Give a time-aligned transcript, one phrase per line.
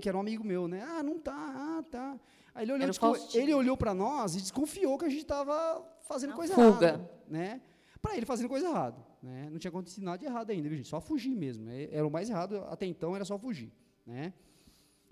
[0.00, 0.82] que era um amigo meu, né?
[0.82, 2.18] Ah, não tá, ah, tá.
[2.54, 3.42] Aí ele olhou, Era o desco- Faustinho.
[3.42, 6.86] ele olhou para nós e desconfiou que a gente estava fazendo Na coisa fuga.
[6.88, 7.60] errada, né?
[8.02, 9.48] Para ele fazendo coisa errada, né?
[9.50, 10.88] Não tinha acontecido nada de errado ainda, viu, gente?
[10.88, 11.64] Só fugir mesmo.
[11.64, 11.88] né?
[11.92, 13.70] Era o mais errado até então, era só fugir,
[14.06, 14.32] né?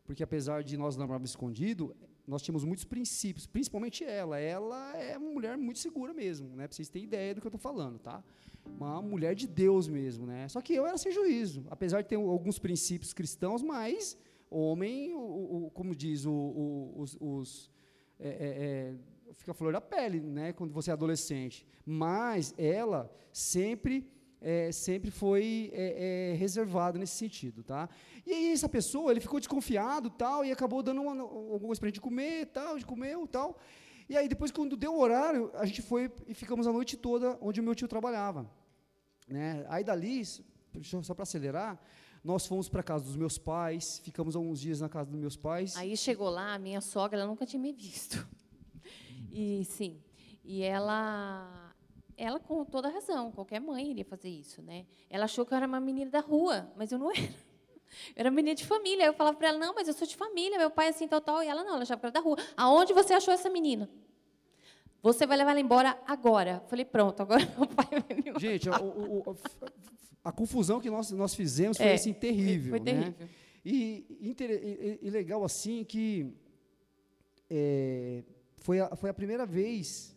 [0.04, 1.94] Porque apesar de nós namorarmos escondido,
[2.26, 4.38] nós tínhamos muitos princípios, principalmente ela.
[4.38, 6.66] Ela é uma mulher muito segura mesmo, né?
[6.66, 8.22] Pra vocês terem ideia do que eu estou falando, tá?
[8.66, 10.48] Uma mulher de Deus mesmo, né?
[10.48, 14.16] Só que eu era sem juízo, apesar de ter alguns princípios cristãos, mas
[14.50, 17.70] homem, o, o- como diz o- o- os, os-
[18.18, 18.32] é, é,
[19.30, 20.52] é, fica a flor da pele, né?
[20.52, 21.66] Quando você é adolescente.
[21.84, 27.88] Mas ela sempre é, sempre foi é, é, reservada nesse sentido, tá?
[28.24, 31.88] E aí essa pessoa, ele ficou desconfiado, tal, e acabou dando uma, alguma coisa para
[31.88, 33.58] a gente comer, tal, gente comeu, tal.
[34.08, 37.36] E aí depois quando deu o horário, a gente foi e ficamos a noite toda
[37.40, 38.48] onde o meu tio trabalhava,
[39.28, 39.66] né?
[39.68, 41.80] Aí dali, só para acelerar,
[42.28, 45.74] nós fomos para casa dos meus pais, ficamos alguns dias na casa dos meus pais.
[45.78, 48.28] Aí chegou lá, a minha sogra, ela nunca tinha me visto.
[49.32, 49.98] E sim,
[50.44, 51.74] e ela,
[52.18, 54.84] ela com toda razão, qualquer mãe iria fazer isso, né?
[55.08, 57.18] Ela achou que eu era uma menina da rua, mas eu não era.
[57.20, 57.32] Eu
[58.16, 59.04] era menina de família.
[59.06, 61.22] Eu falava para ela, não, mas eu sou de família, meu pai é assim, tal,
[61.22, 61.42] tal.
[61.42, 62.36] E ela, não, ela achava que era da rua.
[62.54, 63.88] Aonde você achou essa menina?
[65.02, 66.62] Você vai levar ela embora agora.
[66.68, 68.38] Falei, pronto, agora meu pai vai me mandar.
[68.40, 69.36] Gente, a, o- o-
[70.28, 72.70] a confusão que nós, nós fizemos foi É, assim, terrível.
[72.70, 72.84] Foi né?
[72.92, 73.28] terrível.
[73.64, 76.32] E, inter- e- e legal assim que
[77.50, 78.22] é,
[78.58, 80.14] foi, a, foi a primeira vez,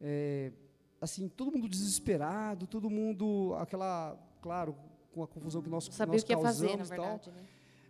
[0.00, 0.52] é,
[1.00, 4.74] assim, todo mundo desesperado, todo mundo, aquela, claro,
[5.12, 7.04] com a confusão que nós, sabia nós o que ia fazer, na causamos e tal.
[7.04, 7.30] verdade.
[7.30, 7.42] Né?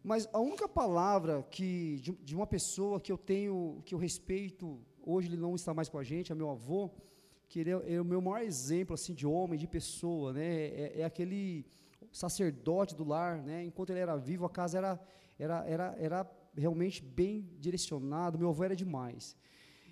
[0.02, 4.78] Mas a única palavra que de, de uma pessoa que eu tenho, que eu respeito,
[5.04, 6.90] hoje ele não está mais com a gente, é meu avô,
[7.50, 10.50] que ele é, é o meu maior exemplo assim de homem, de pessoa, né?
[10.82, 11.66] É, é aquele
[12.12, 13.64] sacerdote do lar, né?
[13.64, 14.92] Enquanto ele era vivo, a casa era
[15.36, 16.20] era era, era
[16.56, 18.38] realmente bem direcionado.
[18.38, 19.36] Meu avô era demais.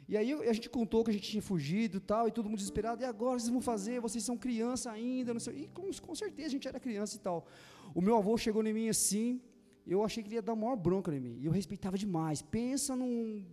[0.09, 3.03] E aí a gente contou que a gente tinha fugido tal, e todo mundo desesperado.
[3.03, 4.01] E agora vocês vão fazer?
[4.01, 5.55] Vocês são criança ainda, não sei.
[5.63, 7.45] E com, com certeza a gente era criança e tal.
[7.93, 9.43] O meu avô chegou em mim assim,
[9.85, 11.37] eu achei que ele ia dar maior bronca em mim.
[11.41, 12.41] E eu respeitava demais.
[12.41, 13.45] Pensa num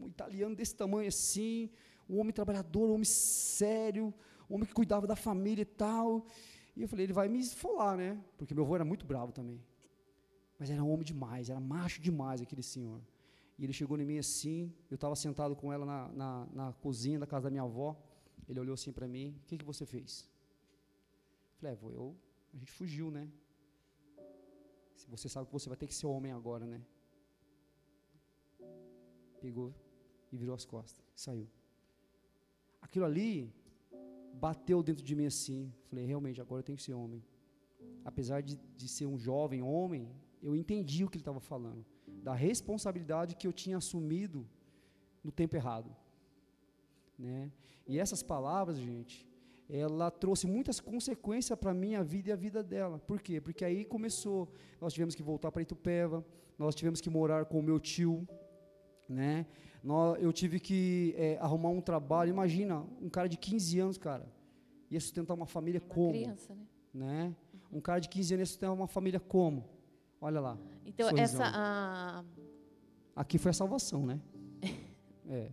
[0.00, 1.70] um italiano desse tamanho assim,
[2.08, 4.14] um homem trabalhador, um homem sério,
[4.48, 6.26] um homem que cuidava da família e tal.
[6.76, 8.22] E eu falei, ele vai me esfolar, né?
[8.36, 9.60] Porque meu avô era muito bravo também.
[10.58, 13.00] Mas era homem demais, era macho demais aquele senhor.
[13.58, 17.18] E ele chegou em mim assim, eu estava sentado com ela na, na, na cozinha
[17.18, 17.96] da casa da minha avó.
[18.48, 20.30] Ele olhou assim para mim, o que, que você fez?
[21.54, 22.16] Eu falei, é, eu,
[22.54, 23.28] a gente fugiu, né?
[25.08, 26.80] Você sabe que você vai ter que ser homem agora, né?
[29.40, 29.74] Pegou
[30.32, 31.48] e virou as costas, saiu.
[32.80, 33.52] Aquilo ali
[34.34, 35.72] bateu dentro de mim assim.
[35.88, 37.22] Falei, realmente, agora eu tenho que ser homem.
[38.04, 40.08] Apesar de, de ser um jovem homem,
[40.42, 41.84] eu entendi o que ele estava falando.
[42.22, 44.46] Da responsabilidade que eu tinha assumido
[45.22, 45.94] no tempo errado.
[47.18, 47.50] Né?
[47.86, 49.26] E essas palavras, gente,
[49.68, 52.98] ela trouxe muitas consequências para a minha vida e a vida dela.
[52.98, 53.40] Por quê?
[53.40, 54.50] Porque aí começou,
[54.80, 56.24] nós tivemos que voltar para Itupeva,
[56.58, 58.26] nós tivemos que morar com o meu tio,
[59.08, 59.46] né?
[60.20, 64.26] Eu tive que eh, arrumar um trabalho, imagina, um cara de 15 anos, cara,
[64.90, 66.10] ia sustentar uma família Uma como?
[66.12, 66.66] criança, né?
[66.92, 67.36] Né?
[67.72, 69.64] Um cara de 15 anos ia sustentar uma família como?
[70.20, 71.42] Olha lá, Então, Sorrisão.
[71.44, 72.24] essa, a,
[73.14, 74.20] aqui foi a salvação, né?
[75.30, 75.50] É,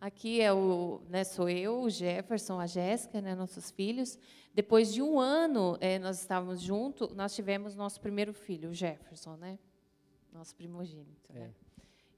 [0.00, 4.16] aqui é o, né, sou eu, o Jefferson, a Jéssica, né, nossos filhos.
[4.54, 9.34] Depois de um ano, eh, nós estávamos juntos, nós tivemos nosso primeiro filho, o Jefferson,
[9.34, 9.58] né?
[10.32, 11.50] Nosso primogênito, né?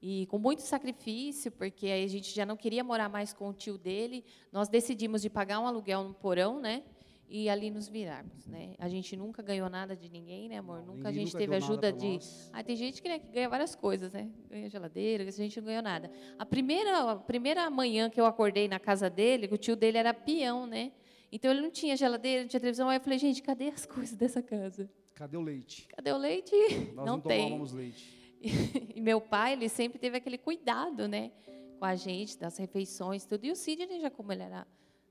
[0.02, 3.52] E com muito sacrifício, porque aí a gente já não queria morar mais com o
[3.52, 6.82] tio dele, nós decidimos de pagar um aluguel no porão, né?
[7.28, 8.74] E ali nos virarmos, né?
[8.78, 10.84] A gente nunca ganhou nada de ninguém, né, amor?
[10.84, 12.18] Não, nunca a gente nunca teve ajuda de
[12.52, 14.28] ah, tem gente que, né, que ganha várias coisas, né?
[14.50, 16.10] Ganha geladeira, a gente não ganhou nada.
[16.36, 20.12] A primeira, a primeira manhã que eu acordei na casa dele, o tio dele era
[20.12, 20.90] peão, né?
[21.30, 22.88] Então ele não tinha geladeira, não tinha televisão.
[22.88, 24.90] Aí eu falei, gente, cadê as coisas dessa casa?
[25.14, 25.86] cadê o leite?
[25.88, 26.54] Cadê o leite?
[26.94, 27.44] Nós não não, tem.
[27.44, 28.21] tomávamos leite.
[28.94, 31.32] E meu pai, ele sempre teve aquele cuidado, né?
[31.78, 33.44] Com a gente, das refeições, tudo.
[33.44, 34.66] E o Sidney, já como ele era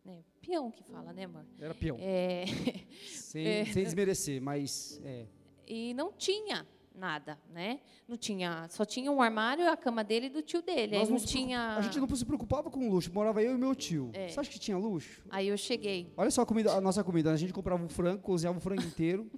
[0.05, 1.45] né, peão que fala, né, amor?
[1.59, 1.97] Era peão.
[1.99, 2.45] É,
[3.07, 5.25] Sem, sem desmerecer, mas é,
[5.67, 7.79] e não tinha nada, né?
[8.07, 10.97] Não tinha, só tinha um armário, a cama dele e do tio dele.
[10.97, 11.77] Aí não tinha.
[11.77, 14.09] A gente não se preocupava com luxo, morava eu e meu tio.
[14.13, 14.27] É.
[14.27, 15.23] Você acha que tinha luxo?
[15.29, 16.11] Aí eu cheguei.
[16.17, 18.83] Olha só a, comida, a nossa comida, a gente comprava um frango, cozinhava o frango
[18.83, 19.29] inteiro,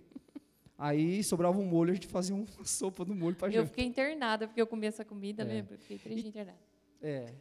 [0.78, 3.70] aí sobrava um molho, a gente fazia uma sopa do molho para Eu gente.
[3.70, 5.46] fiquei internada porque eu comi essa comida, É.
[5.46, 5.76] lembra?
[5.76, 6.60] Eu fiquei três dias internada.
[7.02, 7.34] É.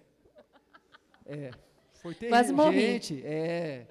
[1.27, 1.51] É.
[1.95, 2.81] Foi terrível, Quase morri.
[2.81, 3.23] gente.
[3.25, 3.87] É.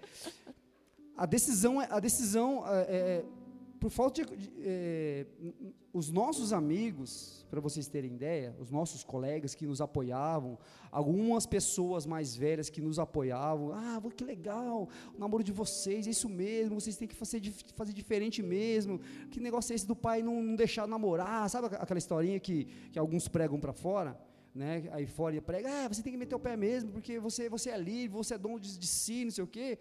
[1.15, 3.25] A decisão, é- a decisão é, é,
[3.81, 5.25] por falta de, de é,
[5.92, 10.56] os nossos amigos, para vocês terem ideia, os nossos colegas que nos apoiavam,
[10.92, 16.12] algumas pessoas mais velhas que nos apoiavam, ah, que legal, o namoro de vocês, é
[16.12, 17.42] isso mesmo, vocês têm que fazer,
[17.74, 19.00] fazer diferente mesmo,
[19.31, 23.00] que negócio é esse do pai não, não deixar namorar, sabe aquela historinha que, que
[23.00, 24.16] alguns pregam para fora?
[24.53, 27.69] Né, aí fora prega, ah, você tem que meter o pé mesmo, porque você, você
[27.69, 29.80] é livre, você é dono de, de si, não sei o quê.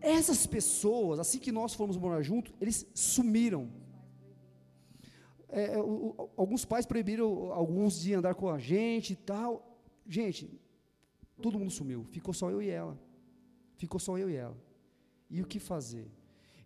[0.00, 3.70] Essas pessoas, assim que nós fomos morar junto, eles sumiram.
[5.48, 9.80] É, é o, alguns pais proibiram alguns de andar com a gente e tal.
[10.06, 10.60] Gente,
[11.40, 12.04] todo mundo sumiu.
[12.10, 12.98] Ficou só eu e ela.
[13.76, 14.56] Ficou só eu e ela.
[15.30, 16.10] E o que fazer?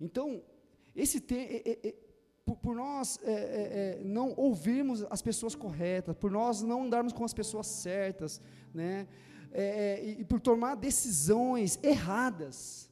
[0.01, 0.43] Então,
[0.95, 1.95] esse é,
[2.45, 7.35] por, por, nós é, não ouvirmos as pessoas corretas, por nós não andarmos com as
[7.35, 8.41] pessoas certas,
[8.75, 9.07] né?
[9.55, 12.91] E, e por tomar decisões erradas,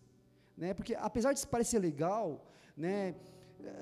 [0.57, 0.75] né?
[0.75, 2.45] Porque apesar de parecer legal,
[2.77, 3.15] né?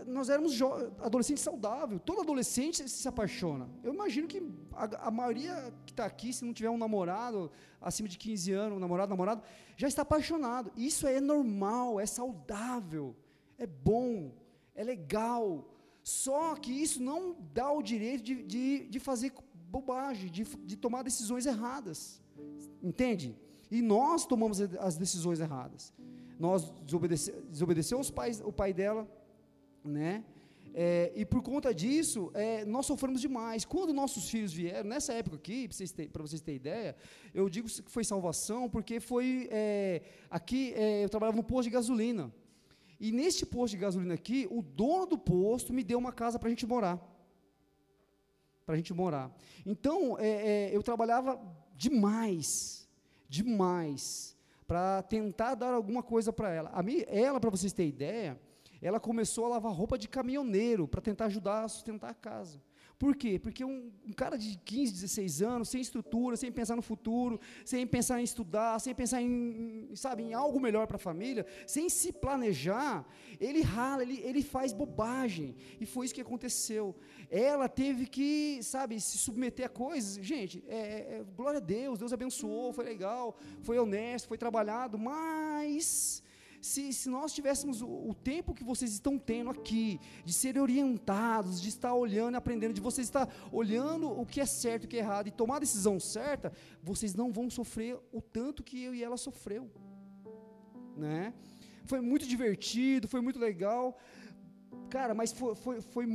[0.06, 0.58] Nós éramos
[1.00, 2.00] adolescentes saudáveis.
[2.04, 3.68] Todo adolescente se apaixona.
[3.82, 4.42] Eu imagino que
[4.72, 7.50] a, a maioria que está aqui, se não tiver um namorado
[7.80, 9.42] acima de 15 anos, um namorado, namorado,
[9.76, 10.72] já está apaixonado.
[10.76, 13.14] Isso é normal, é saudável,
[13.56, 14.32] é bom,
[14.80, 15.42] é legal.
[16.02, 17.20] Só que isso não
[17.58, 19.30] dá o direito de, de, de fazer
[19.76, 21.98] bobagem, de, de tomar decisões erradas.
[22.90, 23.28] Entende?
[23.70, 24.56] E nós tomamos
[24.88, 25.92] as decisões erradas
[26.38, 29.08] nós desobedece, desobedeceu os pais, o pai dela,
[29.84, 30.24] né?
[30.74, 33.64] É, e por conta disso, é, nós sofremos demais.
[33.64, 36.94] Quando nossos filhos vieram, nessa época aqui, para vocês, vocês terem ideia,
[37.34, 39.48] eu digo que foi salvação, porque foi.
[39.50, 42.32] É, aqui, é, eu trabalhava no posto de gasolina.
[43.00, 46.48] E neste posto de gasolina aqui, o dono do posto me deu uma casa para
[46.48, 46.98] a gente morar.
[48.66, 49.34] Para a gente morar.
[49.64, 51.40] Então, é, é, eu trabalhava
[51.76, 52.88] demais.
[53.28, 54.36] Demais
[54.68, 56.68] para tentar dar alguma coisa para ela.
[56.74, 58.38] A mim, ela, para vocês terem ideia,
[58.82, 62.60] ela começou a lavar roupa de caminhoneiro para tentar ajudar a sustentar a casa.
[62.98, 63.38] Por quê?
[63.38, 67.86] Porque um, um, cara de 15, 16 anos, sem estrutura, sem pensar no futuro, sem
[67.86, 72.12] pensar em estudar, sem pensar em, sabe, em algo melhor para a família, sem se
[72.12, 73.06] planejar,
[73.38, 75.54] ele rala, ele, ele faz bobagem.
[75.80, 76.96] E foi isso que aconteceu.
[77.30, 80.24] Ela teve que, sabe, se submeter a coisas.
[80.24, 80.78] Gente, é,
[81.18, 86.20] é, glória a Deus, Deus abençoou, foi legal, foi honesto, foi trabalhado, mas
[86.60, 91.60] se, se nós tivéssemos o, o, tempo que vocês estão tendo aqui, de serem orientados,
[91.60, 94.88] de estar olhando e aprendendo, de vocês estar olhando o que é certo e o
[94.88, 96.52] que é errado e tomar a decisão certa,
[96.82, 99.70] vocês não vão sofrer o tanto que eu e ela sofreu.
[100.96, 101.32] Né?
[101.84, 103.96] Foi muito divertido, foi muito legal.
[104.90, 106.06] Cara, mas foi, foi, foi,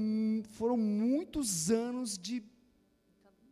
[0.49, 2.43] foram muitos anos de,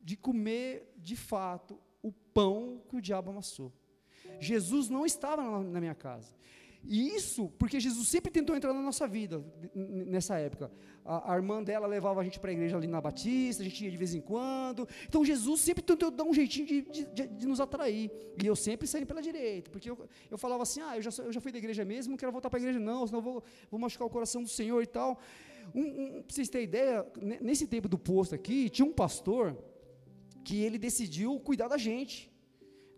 [0.04, 3.72] de comer, de fato, o pão que o diabo amassou.
[4.40, 6.34] Jesus não estava na, na minha casa.
[6.84, 9.44] E isso porque Jesus sempre tentou entrar na nossa vida
[9.74, 10.72] nessa época.
[11.06, 13.84] A, a irmã dela levava a gente para a igreja ali na Batista, a gente
[13.84, 14.88] ia de vez em quando.
[15.08, 18.12] Então Jesus sempre tentou dar um jeitinho de, de, de, nos atrair.
[18.42, 21.32] E eu sempre saí pela direita, porque eu, eu falava assim: ah, eu já, eu
[21.32, 23.80] já fui da igreja mesmo, não quero voltar para a igreja não, senão vou, vou
[23.80, 25.20] machucar o coração do Senhor e tal.
[25.76, 27.06] Um, um, para vocês terem ideia,
[27.40, 29.56] nesse tempo do posto aqui, tinha um pastor
[30.44, 32.31] que ele decidiu cuidar da gente.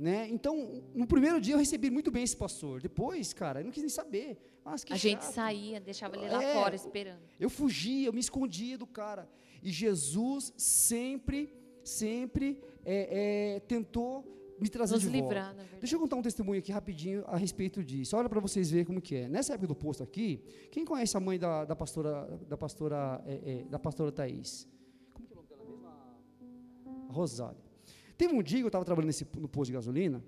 [0.03, 0.27] Né?
[0.29, 2.81] Então, no primeiro dia eu recebi muito bem esse pastor.
[2.81, 4.37] Depois, cara, eu não quis nem saber.
[4.65, 4.99] Nossa, a chato.
[4.99, 7.21] gente saía, deixava ele lá é, fora esperando.
[7.39, 9.29] Eu fugia, eu me escondia do cara.
[9.63, 11.53] E Jesus sempre,
[11.85, 15.77] sempre é, é, tentou me trazer Nos de livrar, volta.
[15.79, 18.17] Deixa eu contar um testemunho aqui rapidinho a respeito disso.
[18.17, 19.29] Olha para vocês verem como que é.
[19.29, 23.35] Nessa época do posto aqui, quem conhece a mãe da, da pastora, da pastora, é,
[23.45, 24.67] é, da pastora Thaís?
[25.13, 27.07] Como que é o nome dela mesmo?
[27.09, 27.72] A Rosália.
[28.17, 30.23] Teve um dia que eu estava trabalhando nesse, no posto de gasolina,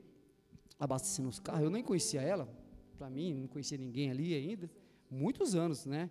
[0.79, 2.49] abastecendo os carros, eu nem conhecia ela,
[2.97, 4.69] para mim, não conhecia ninguém ali ainda,
[5.09, 6.09] muitos anos, né?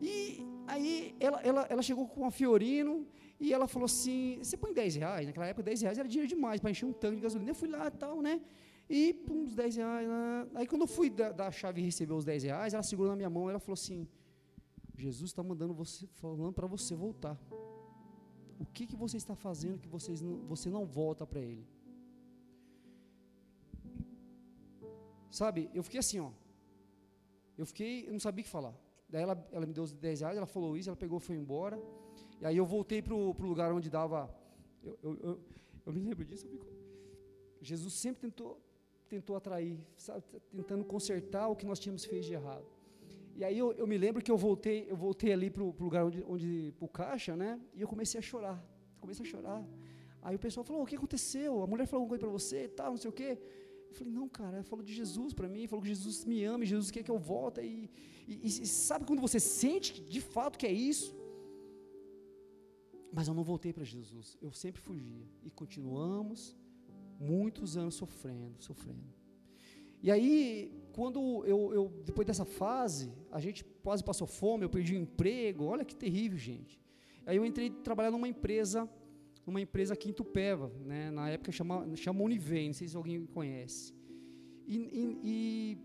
[0.00, 3.06] E aí ela, ela, ela chegou com a Fiorino
[3.40, 5.26] e ela falou assim: você põe 10 reais?
[5.26, 7.50] Naquela época 10 reais era dinheiro demais para encher um tanque de gasolina.
[7.50, 8.40] Eu fui lá e tal, né?
[8.88, 10.08] E pum, uns 10 reais.
[10.08, 10.46] Né?
[10.54, 13.10] Aí quando eu fui dar, dar a chave e receber os 10 reais, ela segurou
[13.10, 14.06] na minha mão e ela falou assim:
[14.96, 17.38] Jesus está mandando você, falando para você voltar
[18.58, 21.66] o que, que você está fazendo que vocês não, você não volta para Ele?
[25.30, 26.30] Sabe, eu fiquei assim, ó.
[27.58, 28.74] Eu fiquei, eu não sabia o que falar.
[29.08, 31.80] Daí ela, ela me deu os 10 reais, ela falou isso, ela pegou foi embora.
[32.40, 34.32] E aí eu voltei para o lugar onde dava.
[34.82, 35.40] Eu, eu, eu,
[35.86, 36.46] eu, me lembro disso.
[37.60, 38.60] Jesus sempre tentou,
[39.08, 42.66] tentou atrair, sabe, tentando consertar o que nós tínhamos feito de errado.
[43.36, 46.04] E aí eu, eu, me lembro que eu voltei, eu voltei ali para o lugar
[46.04, 47.60] onde, onde caixa, né?
[47.74, 48.58] E eu comecei a chorar.
[49.00, 49.66] Comecei a chorar.
[50.22, 51.62] Aí o pessoal falou: "O que aconteceu?
[51.62, 53.38] A mulher falou alguma coisa para você, tal, não sei o quê".
[53.94, 56.90] Eu falei, não, cara, falou de Jesus para mim, falou que Jesus me ama, Jesus
[56.90, 57.60] quer que eu volte.
[57.60, 57.88] E,
[58.26, 61.14] e, e, sabe quando você sente de fato que é isso?
[63.12, 65.24] Mas eu não voltei para Jesus, eu sempre fugia.
[65.44, 66.56] E continuamos
[67.20, 69.14] muitos anos sofrendo, sofrendo.
[70.02, 74.94] E aí, quando eu, eu, depois dessa fase, a gente quase passou fome, eu perdi
[74.94, 76.80] o emprego, olha que terrível, gente.
[77.26, 78.88] Aí eu entrei trabalhar numa empresa,
[79.44, 81.10] numa empresa aqui em Tupéva, né?
[81.10, 83.92] na época chama, chama Univem, não sei se alguém conhece.
[84.68, 85.78] E, e, e,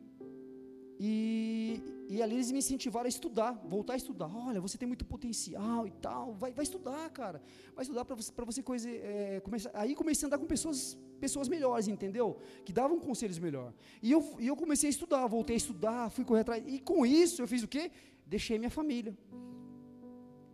[1.00, 1.84] e,
[2.24, 4.30] ali eles me incentivaram a estudar, voltar a estudar.
[4.36, 7.40] Olha, você tem muito potencial e tal, vai, vai estudar, cara.
[7.76, 9.70] Vai estudar para você, você coisa, é, começar.
[9.76, 12.38] Aí comecei a andar com pessoas, pessoas melhores, entendeu?
[12.66, 13.72] Que davam conselhos melhor.
[14.02, 16.64] E eu, e eu comecei a estudar, voltei a estudar, fui correr atrás.
[16.66, 17.92] E com isso eu fiz o quê?
[18.26, 19.16] Deixei minha família.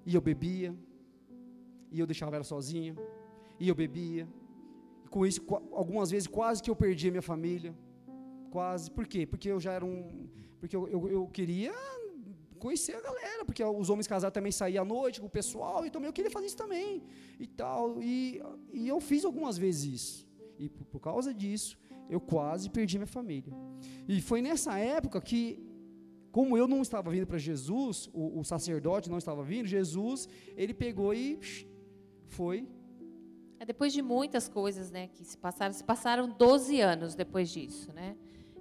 [0.05, 0.75] E eu bebia,
[1.89, 2.97] e eu deixava ela sozinha,
[3.57, 4.27] e eu bebia.
[5.05, 7.73] E com isso, algumas vezes quase que eu perdi a minha família.
[8.55, 8.89] Quase.
[8.89, 9.25] Por quê?
[9.25, 10.29] Porque eu já era um.
[10.61, 11.73] Porque eu, eu, eu queria
[12.57, 16.01] conhecer a galera, porque os homens casados também saíam à noite com o pessoal, então
[16.01, 17.03] eu queria fazer isso também.
[17.37, 18.01] E tal.
[18.01, 20.27] E, e eu fiz algumas vezes isso.
[20.57, 21.77] E por, por causa disso,
[22.09, 23.53] eu quase perdi minha família.
[24.07, 25.41] E foi nessa época que
[26.31, 30.73] como eu não estava vindo para Jesus, o, o, sacerdote não estava vindo, Jesus, ele
[30.73, 31.39] pegou e
[32.37, 32.69] foi.
[33.59, 37.91] É depois de muitas coisas, né, que se passaram, se passaram 12 anos depois disso,
[37.93, 38.15] né,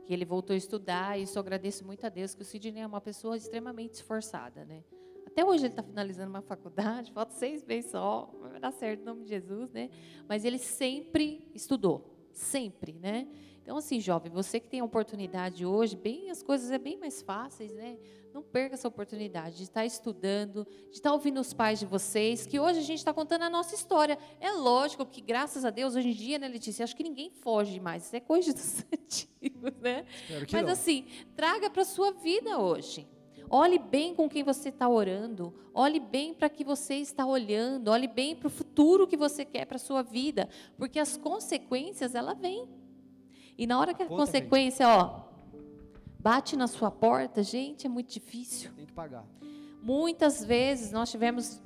[0.04, 2.82] que ele voltou a estudar, e isso eu agradeço muito a Deus, que o Sidney
[2.82, 4.84] é uma pessoa extremamente esforçada, né.
[5.26, 9.04] Até hoje ele está finalizando uma faculdade, falta seis meses só, vai dar certo em
[9.04, 9.90] nome de Jesus, né,
[10.28, 13.28] mas ele sempre estudou, sempre, né,
[13.64, 17.22] então, assim, jovem, você que tem a oportunidade hoje, bem, as coisas é bem mais
[17.22, 17.96] fáceis, né?
[18.30, 22.60] Não perca essa oportunidade de estar estudando, de estar ouvindo os pais de vocês, que
[22.60, 24.18] hoje a gente está contando a nossa história.
[24.38, 27.80] É lógico que, graças a Deus, hoje em dia, né, Letícia, acho que ninguém foge
[27.80, 28.04] mais.
[28.04, 30.04] Isso é coisa dos antigos, né?
[30.52, 30.72] Mas, não.
[30.72, 33.08] assim, traga para a sua vida hoje.
[33.48, 35.54] Olhe bem com quem você está orando.
[35.72, 37.88] Olhe bem para que você está olhando.
[37.88, 40.50] Olhe bem para o futuro que você quer para a sua vida.
[40.76, 42.83] Porque as consequências, ela vêm.
[43.56, 44.96] E na hora que a, a consequência, vem.
[44.96, 45.24] ó,
[46.18, 48.72] bate na sua porta, gente, é muito difícil.
[48.74, 49.26] Tem que pagar.
[49.82, 51.62] Muitas vezes nós tivemos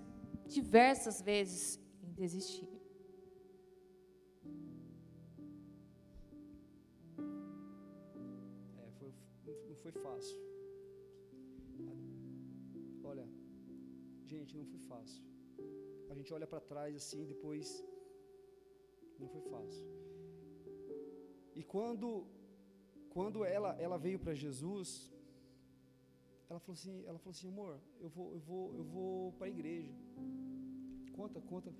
[0.46, 2.68] diversas vezes em desistir.
[8.76, 9.14] É, foi,
[9.68, 10.38] não foi fácil.
[13.04, 13.26] Olha,
[14.24, 15.22] gente, não foi fácil.
[16.10, 17.84] A gente olha para trás assim, depois
[19.18, 20.07] não foi fácil.
[21.60, 22.08] E quando
[23.14, 24.88] quando ela ela veio para Jesus,
[26.48, 27.74] ela falou assim, ela falou assim, amor,
[28.04, 29.92] eu vou eu vou eu vou para a igreja.
[31.18, 31.70] Conta, conta.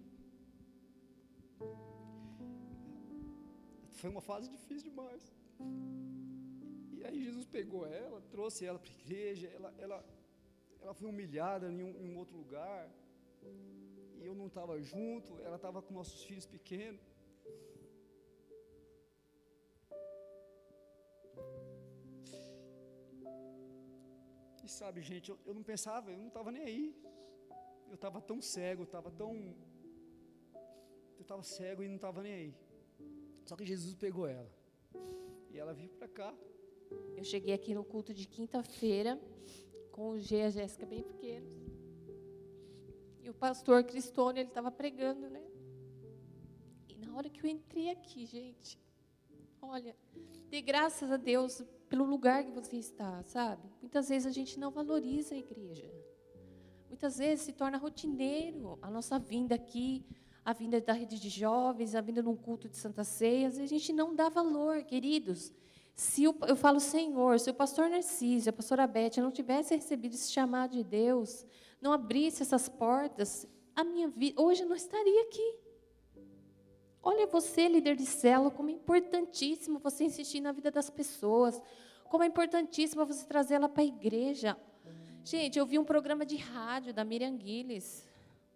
[3.99, 5.23] Foi uma fase difícil demais.
[6.97, 9.99] E aí Jesus pegou ela, trouxe ela para a igreja, ela, ela,
[10.83, 12.83] ela foi humilhada em um, em um outro lugar.
[13.45, 17.01] E eu não estava junto, ela estava com nossos filhos pequenos.
[24.69, 26.97] E sabe, gente, eu, eu não pensava, eu não estava nem aí.
[27.89, 29.35] Eu estava tão cego, eu estava tão.
[31.17, 32.55] Eu estava cego e não estava nem aí.
[33.47, 34.51] Só que Jesus pegou ela.
[35.51, 36.35] E ela veio para cá.
[37.17, 39.19] Eu cheguei aqui no culto de quinta-feira
[39.91, 41.55] com o G e a Jéssica bem pequenos.
[43.23, 45.43] E o pastor Cristônio, ele estava pregando, né?
[46.89, 48.79] E na hora que eu entrei aqui, gente,
[49.63, 49.97] olha,
[50.49, 53.63] dê graças a Deus pelo lugar que você está, sabe?
[53.81, 55.91] Muitas vezes a gente não valoriza a igreja.
[56.89, 60.05] Muitas vezes se torna rotineiro a nossa vinda aqui,
[60.45, 63.93] a vinda da rede de jovens, a vinda num culto de Santa Ceia, a gente
[63.93, 65.53] não dá valor, queridos.
[65.95, 70.15] Se o, eu falo, Senhor, se o pastor Narciso, a pastora Beth não tivesse recebido
[70.15, 71.45] esse chamado de Deus,
[71.81, 75.57] não abrisse essas portas, a minha vida hoje eu não estaria aqui.
[77.11, 81.59] Olha você, líder de célula, como é importantíssimo você insistir na vida das pessoas,
[82.05, 84.55] como é importantíssimo você trazê-la para a igreja.
[85.25, 88.07] Gente, eu vi um programa de rádio da Miriam Guiles.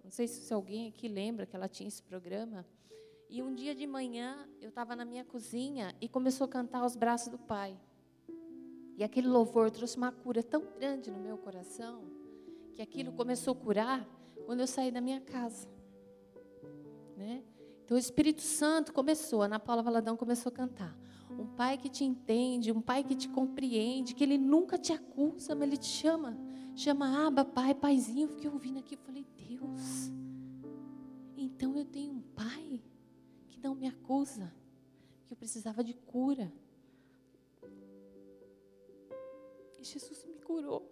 [0.04, 2.66] Não sei se alguém aqui lembra que ela tinha esse programa.
[3.30, 6.94] E um dia de manhã, eu estava na minha cozinha e começou a cantar aos
[6.94, 7.74] braços do Pai.
[8.98, 12.04] E aquele louvor trouxe uma cura tão grande no meu coração,
[12.74, 14.06] que aquilo começou a curar
[14.44, 15.66] quando eu saí da minha casa.
[17.16, 17.42] Né?
[17.92, 20.98] Então, o Espírito Santo começou, Ana Paula Valadão começou a cantar.
[21.28, 25.54] Um pai que te entende, um pai que te compreende, que ele nunca te acusa,
[25.54, 26.34] mas ele te chama.
[26.74, 28.24] Chama, aba, pai, paizinho.
[28.24, 30.10] Eu fiquei ouvindo aqui, eu falei, Deus,
[31.36, 32.82] então eu tenho um pai
[33.46, 34.50] que não me acusa,
[35.26, 36.50] que eu precisava de cura.
[39.78, 40.90] E Jesus me curou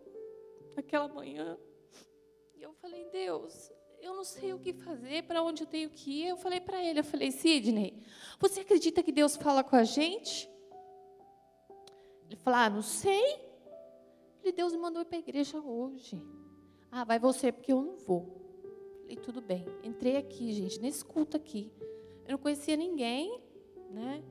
[0.76, 1.56] naquela manhã.
[2.54, 6.22] E eu falei, Deus, eu não sei o que fazer, para onde eu tenho que
[6.22, 6.28] ir.
[6.28, 8.02] Eu falei para ele, eu falei, Sidney,
[8.38, 10.48] você acredita que Deus fala com a gente?
[12.26, 13.38] Ele falou, ah, não sei.
[14.38, 16.20] Falei, Deus me mandou ir para a igreja hoje.
[16.90, 18.40] Ah, vai você, porque eu não vou.
[19.02, 19.66] Falei, tudo bem.
[19.82, 21.72] Entrei aqui, gente, nesse culto aqui.
[22.24, 23.40] Eu não conhecia ninguém,
[23.90, 24.22] né?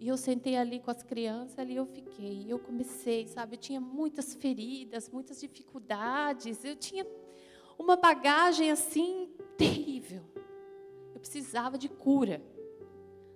[0.00, 2.44] E eu sentei ali com as crianças, ali eu fiquei.
[2.46, 3.56] Eu comecei, sabe?
[3.56, 6.64] Eu tinha muitas feridas, muitas dificuldades.
[6.64, 7.06] Eu tinha
[7.78, 10.22] uma bagagem assim terrível.
[11.14, 12.42] Eu precisava de cura.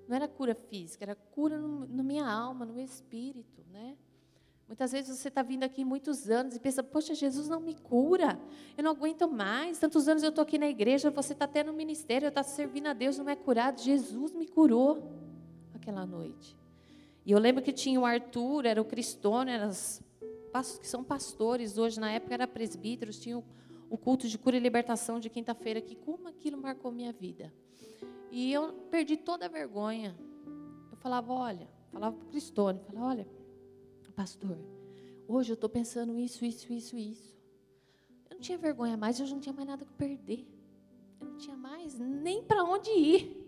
[0.07, 3.97] Não era cura física, era cura no, no minha alma, no meu espírito, né?
[4.67, 8.39] Muitas vezes você está vindo aqui muitos anos e pensa, poxa, Jesus não me cura,
[8.77, 11.75] eu não aguento mais, tantos anos eu estou aqui na igreja, você está tendo um
[11.75, 13.81] ministério, está servindo a Deus, não é curado.
[13.81, 15.11] Jesus me curou
[15.75, 16.55] aquela noite.
[17.25, 20.03] E eu lembro que tinha o Arthur, era o Cristônio, eram os
[20.79, 23.43] que são pastores hoje, na época era presbíteros, tinha
[23.91, 27.53] o, culto de cura e libertação de quinta-feira, que como aquilo marcou minha vida.
[28.31, 30.17] E eu perdi toda a vergonha.
[30.91, 33.29] Eu falava, olha, falava para o Cristônio, falava, olha,
[34.15, 34.59] pastor,
[35.27, 37.37] hoje eu estou pensando isso, isso, isso, isso.
[38.29, 40.47] Eu não tinha vergonha mais, eu não tinha mais nada que perder.
[41.21, 43.47] Eu não tinha mais nem para onde ir.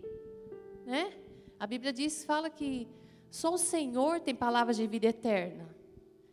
[0.85, 1.13] Né?
[1.59, 2.87] A Bíblia diz, fala que
[3.29, 5.69] só o Senhor tem palavras de vida eterna.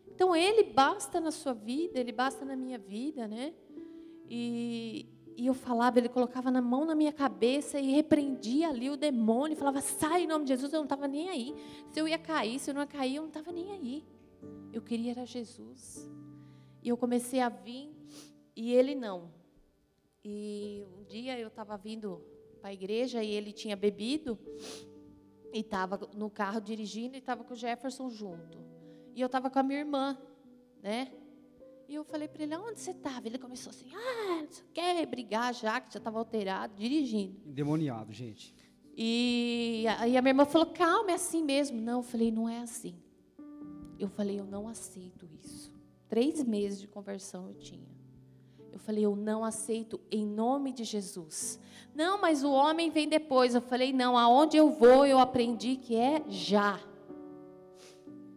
[0.07, 3.55] Então Ele basta na sua vida, Ele basta na minha vida, né?
[4.29, 5.07] E,
[5.37, 9.57] e eu falava, Ele colocava na mão na minha cabeça e repreendia ali o demônio,
[9.57, 11.55] falava, sai em nome de Jesus, eu não estava nem aí.
[11.91, 14.05] Se eu ia cair, se eu não ia cair, eu não estava nem aí.
[14.73, 16.11] Eu queria era Jesus.
[16.83, 17.91] E eu comecei a vir
[18.55, 19.31] e ele não.
[20.25, 22.23] E um dia eu estava vindo
[22.61, 24.39] para a igreja e ele tinha bebido
[25.53, 28.59] e estava no carro dirigindo e estava com o Jefferson junto.
[29.15, 30.19] E eu estava com a minha irmã,
[30.83, 31.13] né?
[31.89, 33.27] E eu falei para ele, onde você estava?
[33.27, 37.41] Ele começou assim, ah, não sei o quê, brigar já, que já estava alterado, dirigindo.
[37.47, 38.55] Endemoniado, gente.
[38.95, 41.81] E aí a minha irmã falou, calma, é assim mesmo.
[41.81, 42.95] Não, eu falei, não é assim.
[43.99, 45.73] Eu falei, eu não aceito isso.
[46.09, 47.89] Três meses de conversão eu tinha.
[48.71, 51.59] Eu falei, eu não aceito em nome de Jesus.
[51.95, 53.55] Não, mas o homem vem depois.
[53.55, 56.79] Eu falei, não, aonde eu vou eu aprendi que é já.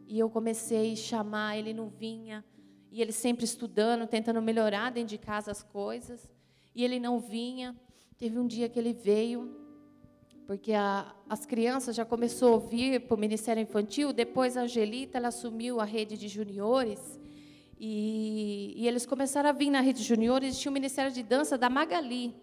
[0.08, 2.46] E eu comecei a chamar, ele não vinha.
[2.92, 6.30] E ele sempre estudando, tentando melhorar dentro de casa as coisas.
[6.76, 7.76] E ele não vinha.
[8.18, 9.62] Teve um dia que ele veio,
[10.46, 15.18] porque a, as crianças já começou a vir para o Ministério Infantil, depois a Angelita
[15.18, 17.20] ela assumiu a rede de juniores,
[17.80, 21.58] e, e eles começaram a vir na rede de juniores, tinha o Ministério de Dança
[21.58, 22.36] da Magali.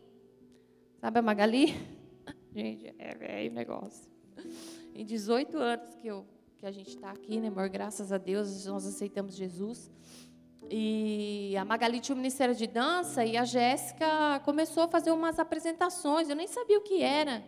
[1.00, 1.74] Sabe a Magali?
[2.52, 4.10] Gente, é velho o negócio.
[4.94, 7.68] Em 18 anos que, eu, que a gente está aqui, né, amor?
[7.68, 9.90] Graças a Deus, nós aceitamos Jesus.
[10.70, 15.38] E a Magali tinha o Ministério de Dança e a Jéssica começou a fazer umas
[15.38, 16.28] apresentações.
[16.28, 17.42] Eu nem sabia o que era.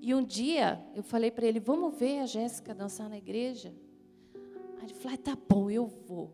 [0.00, 3.74] E um dia eu falei para ele: Vamos ver a Jéssica dançar na igreja?
[4.78, 6.32] Aí ele falou: ah, Tá bom, eu vou.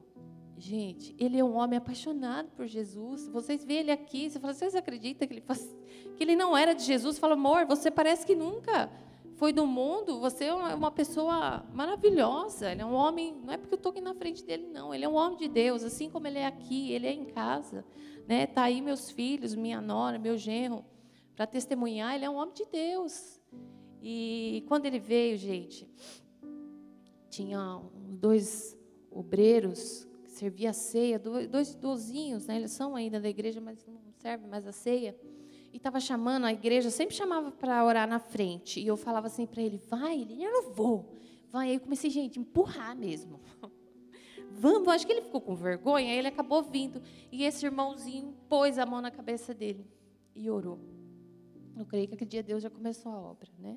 [0.56, 3.28] Gente, ele é um homem apaixonado por Jesus.
[3.28, 5.68] Vocês veem ele aqui, você fala: Vocês acreditam que ele, faz...
[6.16, 7.18] que ele não era de Jesus?
[7.18, 8.90] Fala, amor, você parece que nunca
[9.36, 10.20] foi do mundo.
[10.20, 12.72] Você é uma pessoa maravilhosa.
[12.72, 14.94] Ele é um homem, não é porque eu estou aqui na frente dele, não.
[14.94, 17.84] Ele é um homem de Deus, assim como ele é aqui, ele é em casa.
[18.26, 18.46] Né?
[18.46, 20.84] Tá aí meus filhos, minha nora, meu genro,
[21.34, 22.14] para testemunhar.
[22.14, 23.40] Ele é um homem de Deus.
[24.02, 25.88] E quando ele veio, gente,
[27.28, 28.78] tinha dois
[29.10, 32.56] obreiros que serviam a ceia, dois idosinhos, né?
[32.56, 35.16] eles são ainda da igreja, mas não servem mais a ceia.
[35.74, 38.78] E estava chamando a igreja, sempre chamava para orar na frente.
[38.78, 41.16] E eu falava assim para ele: vai, ele, eu não vou.
[41.50, 41.70] Vai.
[41.70, 43.40] Aí eu comecei, gente, empurrar mesmo.
[44.52, 47.02] Vamos, acho que ele ficou com vergonha, aí ele acabou vindo.
[47.32, 49.84] E esse irmãozinho pôs a mão na cabeça dele
[50.32, 50.78] e orou.
[51.76, 53.76] Eu creio que aquele dia Deus já começou a obra, né?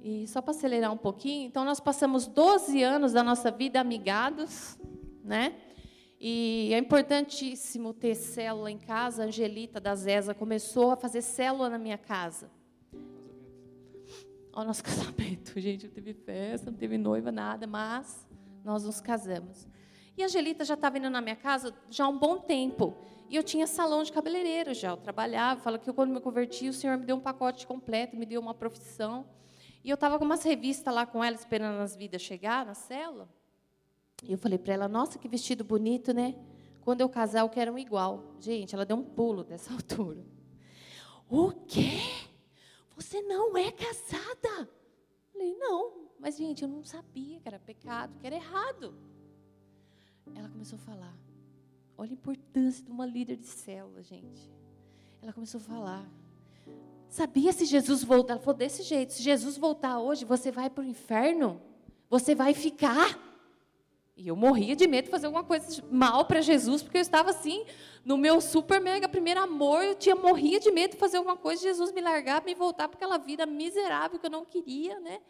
[0.00, 4.78] E só para acelerar um pouquinho, então nós passamos 12 anos da nossa vida amigados,
[5.24, 5.56] né?
[6.20, 9.22] E é importantíssimo ter célula em casa.
[9.22, 12.50] A Angelita da Zesa começou a fazer célula na minha casa.
[14.52, 15.86] O nosso casamento, gente.
[15.86, 18.26] Não teve festa, não teve noiva, nada, mas
[18.64, 19.68] nós nos casamos.
[20.16, 22.96] E a Angelita já estava indo na minha casa já há um bom tempo.
[23.30, 24.90] E eu tinha salão de cabeleireiro já.
[24.90, 25.60] Eu trabalhava.
[25.60, 28.40] Fala que eu, quando me converti, o Senhor me deu um pacote completo, me deu
[28.40, 29.24] uma profissão.
[29.84, 33.28] E eu estava com umas revistas lá com ela, esperando as vidas chegar na cela.
[34.24, 36.34] E eu falei para ela: Nossa, que vestido bonito, né?
[36.82, 38.34] Quando eu casar, eu quero um igual.
[38.40, 40.24] Gente, ela deu um pulo dessa altura.
[41.28, 42.00] O quê?
[42.96, 44.60] Você não é casada?
[44.60, 48.94] Eu falei: Não, mas gente, eu não sabia que era pecado, que era errado.
[50.34, 51.16] ela começou a falar.
[51.96, 54.50] Olha a importância de uma líder de célula, gente.
[55.20, 56.08] Ela começou a falar.
[57.08, 58.34] Sabia se Jesus voltar?
[58.34, 61.60] Ela falou desse jeito: se Jesus voltar hoje, você vai para o inferno?
[62.08, 63.27] Você vai ficar?
[64.18, 67.30] E eu morria de medo de fazer alguma coisa mal para Jesus, porque eu estava
[67.30, 67.64] assim,
[68.04, 71.62] no meu super mega primeiro amor, eu tinha morria de medo de fazer alguma coisa,
[71.62, 75.20] Jesus me largar, me voltar para aquela vida miserável que eu não queria, né?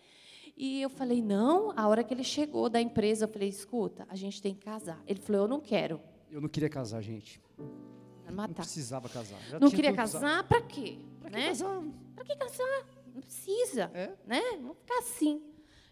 [0.56, 4.16] E eu falei, não, a hora que ele chegou da empresa, eu falei, escuta, a
[4.16, 5.00] gente tem que casar.
[5.06, 6.00] Ele falou, eu não quero.
[6.30, 7.42] Eu não queria casar, gente.
[8.32, 8.48] Matar.
[8.48, 9.38] Não precisava casar.
[9.50, 10.98] Já não queria casar, para quê?
[11.20, 11.48] Pra que né?
[11.48, 11.82] casar?
[12.14, 12.86] Para que casar?
[13.14, 14.12] Não precisa, É?
[14.26, 14.42] né?
[14.62, 15.42] Não ficar assim.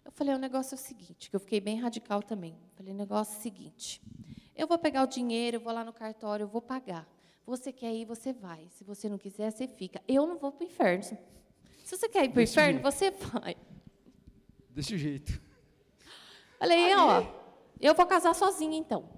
[0.06, 2.52] Eu falei, o negócio é o seguinte, que eu fiquei bem radical também.
[2.52, 4.00] Eu falei, o negócio é o seguinte,
[4.54, 7.04] eu vou pegar o dinheiro, eu vou lá no cartório, eu vou pagar.
[7.44, 8.68] Você quer ir, você vai.
[8.70, 10.00] Se você não quiser, você fica.
[10.06, 11.02] Eu não vou para o inferno.
[11.02, 11.18] Se
[11.96, 12.82] você quer ir para o inferno, jeito.
[12.82, 13.56] você vai.
[14.70, 15.40] Desse jeito.
[16.58, 17.26] Falei, ó,
[17.80, 19.08] eu vou casar sozinha então.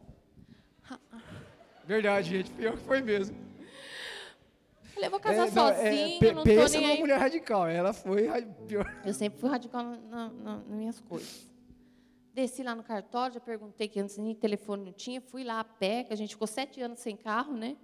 [1.84, 2.50] Verdade, gente.
[2.50, 3.47] Pior que foi mesmo.
[4.98, 7.00] Falei, eu vou casar É, não, é, sozinha, pe- não tô pensa nem numa aí.
[7.00, 7.68] mulher radical.
[7.68, 8.28] Ela foi
[8.66, 9.00] pior.
[9.04, 11.46] Eu sempre fui radical na- na- na- nas minhas coisas.
[12.34, 15.64] Desci lá no cartório, já perguntei que antes nem telefone não tinha, fui lá a
[15.64, 17.76] pé, que a gente ficou sete anos sem carro, né?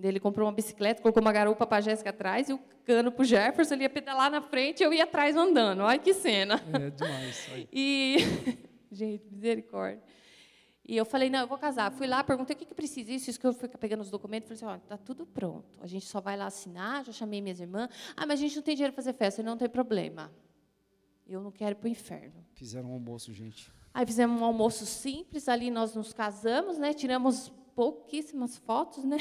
[0.00, 3.22] Ele comprou uma bicicleta, colocou uma garupa para a Jéssica atrás e o cano para
[3.22, 5.80] o Jefferson, ele ia pedalar na frente e eu ia atrás andando.
[5.82, 6.60] Olha que cena.
[6.72, 7.48] É demais.
[7.52, 7.68] Aí.
[7.72, 8.16] E,
[8.90, 10.02] gente, misericórdia.
[10.90, 11.92] E eu falei, não, eu vou casar.
[11.92, 14.48] Fui lá, perguntei o que, que precisa, isso, isso que eu fui pegando os documentos.
[14.48, 15.78] Falei assim, ó, tá tudo pronto.
[15.80, 17.88] A gente só vai lá assinar, já chamei minhas irmãs.
[18.16, 19.40] Ah, mas a gente não tem dinheiro para fazer festa.
[19.40, 20.32] Não tem problema.
[21.28, 22.44] Eu não quero ir para o inferno.
[22.54, 23.70] Fizeram um almoço, gente.
[23.94, 26.92] Aí fizemos um almoço simples, ali nós nos casamos, né?
[26.92, 29.18] Tiramos pouquíssimas fotos, né?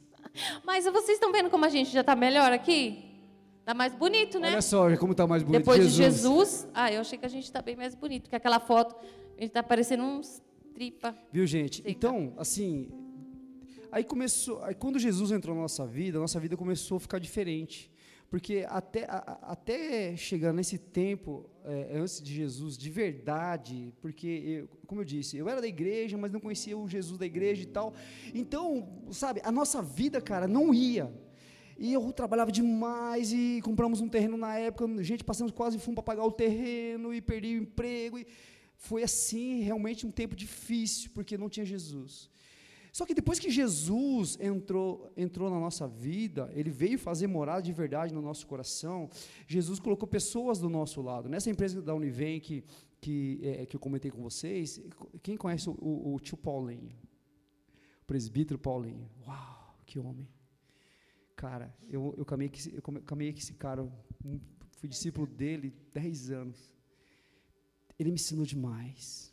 [0.64, 3.20] Mas vocês estão vendo como a gente já está melhor aqui?
[3.60, 4.52] Está mais bonito, né?
[4.52, 5.58] Olha só como está mais bonito.
[5.58, 6.66] Depois de Jesus.
[6.72, 9.48] Ah, eu achei que a gente está bem mais bonito, porque aquela foto, a gente
[9.48, 10.40] está parecendo uns
[10.74, 11.16] tripa.
[11.32, 11.76] Viu, gente?
[11.78, 11.90] Seca.
[11.90, 12.88] Então, assim,
[13.90, 17.18] aí começou, aí quando Jesus entrou na nossa vida, a nossa vida começou a ficar
[17.18, 17.90] diferente.
[18.30, 24.68] Porque até, a- até chegar nesse tempo, é, antes de Jesus, de verdade, porque, eu,
[24.86, 27.66] como eu disse, eu era da igreja, mas não conhecia o Jesus da igreja e
[27.66, 27.92] tal.
[28.32, 31.12] Então, sabe, a nossa vida, cara, não ia.
[31.78, 36.02] E eu trabalhava demais e compramos um terreno na época, gente, passamos quase fundo para
[36.04, 38.18] pagar o terreno e perdi o emprego.
[38.18, 38.26] E
[38.88, 42.12] foi assim, realmente um tempo difícil, porque não tinha Jesus.
[42.92, 47.72] Só que depois que Jesus entrou, entrou na nossa vida, ele veio fazer morada de
[47.72, 49.08] verdade no nosso coração,
[49.46, 51.28] Jesus colocou pessoas do nosso lado.
[51.28, 52.64] Nessa empresa da Univem que,
[53.00, 54.80] que, é, que eu comentei com vocês,
[55.22, 56.92] quem conhece o, o- o tio Paulinho?
[58.02, 59.08] O presbítero Paulinho.
[59.26, 60.28] Uau, que homem.
[61.36, 62.50] Cara, eu, eu, caminhei,
[62.82, 63.88] com esse- cara,
[64.76, 66.71] fui discípulo dele 10 anos.
[68.02, 69.32] Ele me ensinou demais.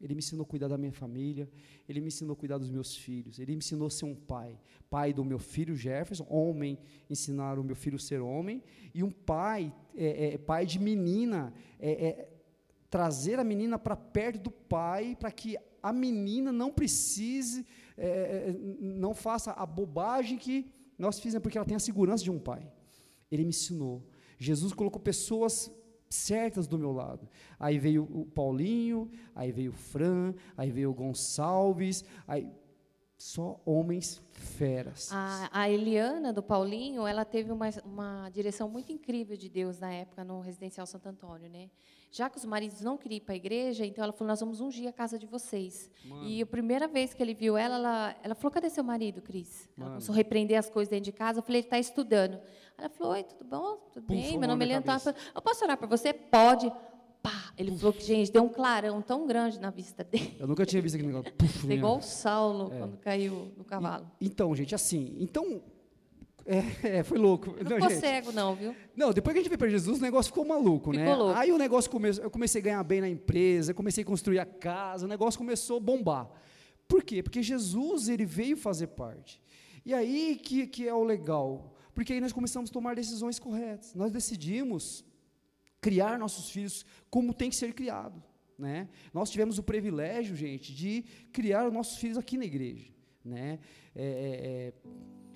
[0.00, 1.48] Ele me ensinou a cuidar da minha família,
[1.88, 4.60] ele me ensinou a cuidar dos meus filhos, ele me ensinou a ser um pai.
[4.90, 8.62] Pai do meu filho Jefferson, homem, ensinar o meu filho a ser homem,
[8.94, 12.28] e um pai, é, é, pai de menina, é, é,
[12.90, 18.56] trazer a menina para perto do pai, para que a menina não precise, é, é,
[18.80, 22.70] não faça a bobagem que nós fizemos, porque ela tem a segurança de um pai.
[23.30, 24.06] Ele me ensinou.
[24.38, 25.72] Jesus colocou pessoas
[26.14, 27.28] certas do meu lado.
[27.58, 32.50] Aí veio o Paulinho, aí veio o Fran, aí veio o Gonçalves, aí
[33.16, 35.10] só homens feras.
[35.12, 39.92] A, a Eliana, do Paulinho, ela teve uma, uma direção muito incrível de Deus na
[39.92, 41.70] época no Residencial Santo Antônio, né?
[42.16, 44.60] Já que os maridos não queriam ir para a igreja, então ela falou, nós vamos
[44.60, 45.90] ungir a casa de vocês.
[46.22, 49.68] E a primeira vez que ele viu ela, ela, ela falou, cadê seu marido, Cris?
[49.76, 49.90] Ela Mano.
[49.96, 51.40] começou a repreender as coisas dentro de casa.
[51.40, 52.38] Eu falei, ele está estudando.
[52.78, 53.78] Ela falou, oi, tudo bom?
[53.92, 54.38] Tudo Pum, bem?
[54.38, 56.12] Meu nome é falou, Eu posso orar por você?
[56.12, 56.70] Pode.
[57.20, 57.52] Pá.
[57.58, 60.36] Ele falou que, gente, deu um clarão tão grande na vista dele.
[60.38, 61.32] Eu nunca tinha visto aquele negócio.
[61.34, 64.08] Puf, igual o Saulo quando caiu no cavalo.
[64.20, 65.60] Então, gente, assim, então
[66.46, 67.50] é, é, foi louco.
[67.50, 68.76] Não Não, ficou gente, cego, não, viu?
[68.94, 71.04] Não, depois que a gente veio para Jesus, o negócio ficou maluco, né?
[71.04, 71.38] Ficou louco.
[71.38, 74.38] Aí o negócio começou, eu comecei a ganhar bem na empresa, eu comecei a construir
[74.38, 76.30] a casa, o negócio começou a bombar.
[76.86, 77.22] Por quê?
[77.22, 79.40] Porque Jesus, ele veio fazer parte.
[79.86, 83.94] E aí que, que é o legal, porque aí nós começamos a tomar decisões corretas.
[83.94, 85.04] Nós decidimos
[85.80, 88.22] criar nossos filhos como tem que ser criado,
[88.58, 88.88] né?
[89.12, 92.90] Nós tivemos o privilégio, gente, de criar os nossos filhos aqui na igreja,
[93.24, 93.58] né?
[93.94, 94.72] É, é, é,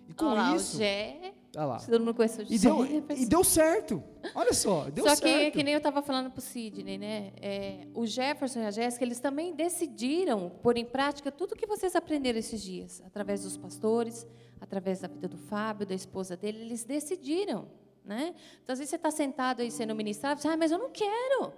[0.09, 1.79] e com Olha lá, isso, o Gé, olha lá.
[1.81, 2.69] todo mundo conhece o E Gé.
[2.69, 4.03] deu, mas- e deu certo.
[4.35, 5.23] Olha só, deu Só certo.
[5.23, 7.33] que, que nem eu estava falando para o Sidney, né?
[7.41, 11.95] É, o Jefferson e a Jéssica, eles também decidiram pôr em prática tudo que vocês
[11.95, 14.27] aprenderam esses dias, através dos pastores,
[14.61, 17.69] através da vida do Fábio, da esposa dele, eles decidiram,
[18.05, 18.35] né?
[18.63, 21.53] Então, às vezes você está sentado aí sendo ministrado, você, ah, mas eu não quero.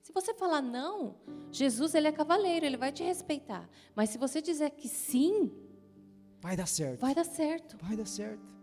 [0.00, 1.14] Se você falar não,
[1.50, 3.68] Jesus ele é cavaleiro, ele vai te respeitar.
[3.96, 5.50] Mas se você dizer que sim,
[6.44, 7.00] vai dar certo.
[7.00, 7.78] Vai dar certo.
[7.80, 8.54] Vai dar certo.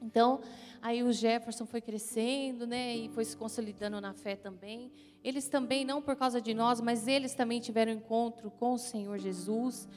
[0.00, 0.40] Então,
[0.80, 4.92] aí o Jefferson foi crescendo, né, e foi se consolidando na fé também.
[5.24, 9.18] Eles também não por causa de nós, mas eles também tiveram encontro com o Senhor
[9.18, 9.88] Jesus.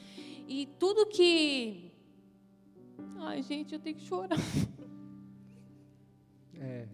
[0.48, 1.92] E tudo que
[3.20, 4.38] Ai, gente, eu tenho que chorar.
[6.60, 6.88] É.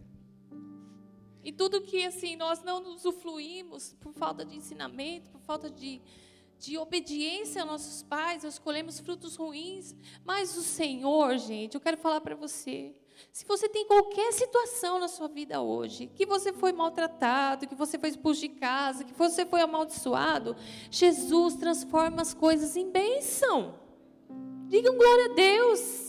[1.42, 6.02] E tudo que assim nós não usufruímos por falta de ensinamento, por falta de,
[6.58, 9.94] de obediência aos nossos pais, nós escolhemos frutos ruins.
[10.24, 12.94] Mas o Senhor, gente, eu quero falar para você.
[13.32, 17.98] Se você tem qualquer situação na sua vida hoje, que você foi maltratado, que você
[17.98, 20.56] foi expulso de casa, que você foi amaldiçoado,
[20.90, 23.74] Jesus transforma as coisas em bênção.
[24.68, 26.03] Digam glória a Deus.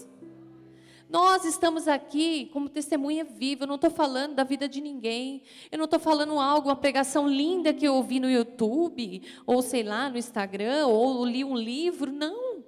[1.15, 3.63] Nós estamos aqui como testemunha viva.
[3.63, 5.43] Eu não estou falando da vida de ninguém.
[5.71, 9.81] Eu não estou falando algo, uma pregação linda que eu ouvi no YouTube, ou sei
[9.81, 12.11] lá, no Instagram, ou li um livro.
[12.11, 12.65] Não.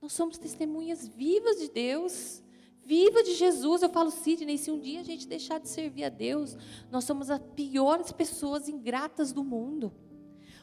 [0.00, 2.42] Nós somos testemunhas vivas de Deus.
[2.82, 3.82] Viva de Jesus.
[3.82, 6.56] Eu falo, Sidney, se um dia a gente deixar de servir a Deus,
[6.90, 9.92] nós somos as piores pessoas ingratas do mundo.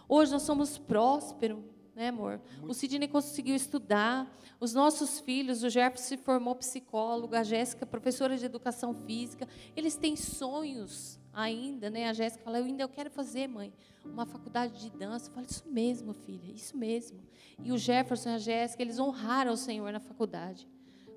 [0.09, 1.59] Hoje nós somos prósperos,
[1.95, 2.41] né, amor?
[2.57, 2.71] Muito.
[2.71, 8.37] O Sidney conseguiu estudar, os nossos filhos, o Jefferson se formou psicólogo, a Jéssica, professora
[8.37, 12.07] de educação física, eles têm sonhos ainda, né?
[12.07, 13.73] A Jéssica fala, eu ainda eu quero fazer, mãe,
[14.05, 15.29] uma faculdade de dança.
[15.29, 17.19] Eu falo, isso mesmo, filha, isso mesmo.
[17.63, 20.67] E o Jefferson e a Jéssica, eles honraram o Senhor na faculdade.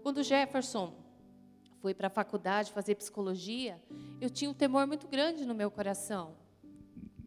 [0.02, 0.94] Quando o Jefferson
[1.80, 3.80] foi para a faculdade fazer psicologia,
[4.20, 6.36] eu tinha um temor muito grande no meu coração.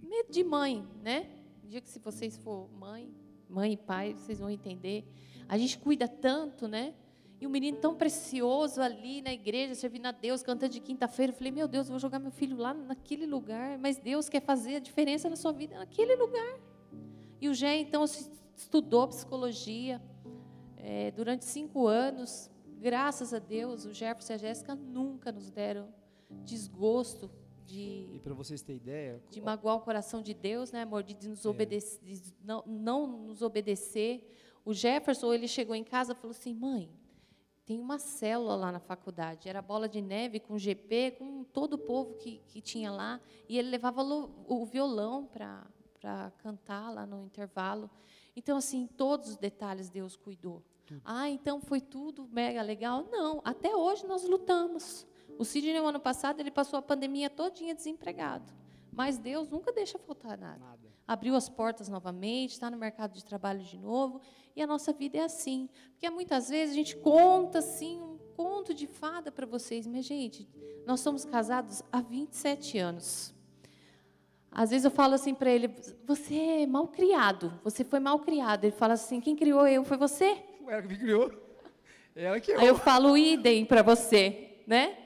[0.01, 1.29] Medo de mãe, né?
[1.63, 3.13] Um dia que se vocês for mãe,
[3.49, 5.05] mãe e pai, vocês vão entender.
[5.47, 6.93] A gente cuida tanto, né?
[7.41, 11.31] E um menino tão precioso ali na igreja, servindo a Deus, cantando de quinta-feira.
[11.31, 13.77] Eu falei, meu Deus, eu vou jogar meu filho lá naquele lugar.
[13.77, 16.59] Mas Deus quer fazer a diferença na sua vida naquele lugar.
[17.39, 18.03] E o Gé, então,
[18.55, 20.01] estudou psicologia
[20.75, 22.51] é, durante cinco anos.
[22.77, 25.87] Graças a Deus, o Jefferson e a Jéssica nunca nos deram
[26.43, 27.31] desgosto
[27.69, 31.15] de e para vocês terem ideia de magoar o coração de Deus, né, amor, de
[31.27, 31.49] nos é.
[31.49, 34.27] obedecer, de não, não nos obedecer.
[34.65, 36.91] O Jefferson ele chegou em casa e falou assim, mãe,
[37.65, 39.47] tem uma célula lá na faculdade.
[39.47, 43.57] Era bola de neve com GP, com todo o povo que, que tinha lá, e
[43.57, 45.65] ele levava o violão para
[45.99, 47.89] para cantar lá no intervalo.
[48.35, 50.63] Então assim, todos os detalhes Deus cuidou.
[51.05, 53.07] Ah, então foi tudo mega legal?
[53.11, 55.05] Não, até hoje nós lutamos.
[55.39, 58.51] O Sidney, no ano passado, ele passou a pandemia todinha desempregado.
[58.91, 60.59] Mas Deus nunca deixa faltar nada.
[60.59, 60.89] nada.
[61.07, 64.19] Abriu as portas novamente, está no mercado de trabalho de novo.
[64.53, 65.69] E a nossa vida é assim.
[65.91, 69.87] Porque muitas vezes a gente conta assim, um conto de fada para vocês.
[69.87, 70.45] Mas, gente,
[70.85, 73.33] nós somos casados há 27 anos.
[74.51, 75.73] Às vezes eu falo assim para ele:
[76.05, 77.57] Você é mal criado.
[77.63, 78.65] Você foi mal criado.
[78.65, 79.85] Ele fala assim: Quem criou eu?
[79.85, 80.43] Foi você?
[80.67, 81.31] Ela que me criou.
[82.13, 82.59] Ela que eu.
[82.59, 84.97] Aí eu falo idem para você, né?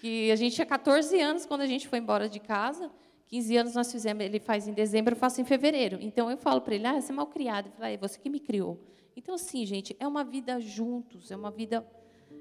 [0.00, 2.90] Que a gente tinha 14 anos quando a gente foi embora de casa.
[3.28, 5.98] 15 anos nós fizemos, ele faz em dezembro, eu faço em fevereiro.
[6.00, 7.66] Então eu falo para ele, ah, você é mal criado.
[7.66, 8.80] Ele fala, é você que me criou.
[9.14, 11.86] Então, assim, gente, é uma vida juntos, é uma vida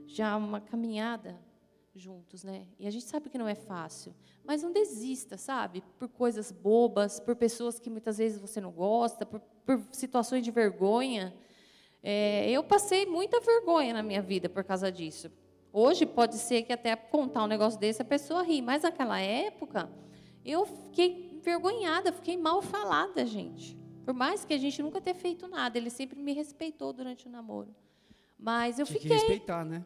[0.08, 1.38] já uma caminhada
[1.94, 2.66] juntos, né?
[2.80, 5.84] E a gente sabe que não é fácil, mas não desista, sabe?
[5.98, 10.52] Por coisas bobas, por pessoas que muitas vezes você não gosta, por, por situações de
[10.52, 11.36] vergonha.
[12.02, 15.30] É, eu passei muita vergonha na minha vida por causa disso.
[15.72, 19.90] Hoje pode ser que até contar um negócio desse a pessoa ri, mas naquela época
[20.44, 23.78] eu fiquei envergonhada, fiquei mal falada, gente.
[24.04, 27.30] Por mais que a gente nunca tenha feito nada, ele sempre me respeitou durante o
[27.30, 27.76] namoro.
[28.38, 29.18] Mas eu Tinha fiquei.
[29.18, 29.86] Que respeitar, né?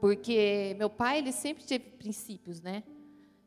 [0.00, 2.84] Porque meu pai, ele sempre teve princípios, né?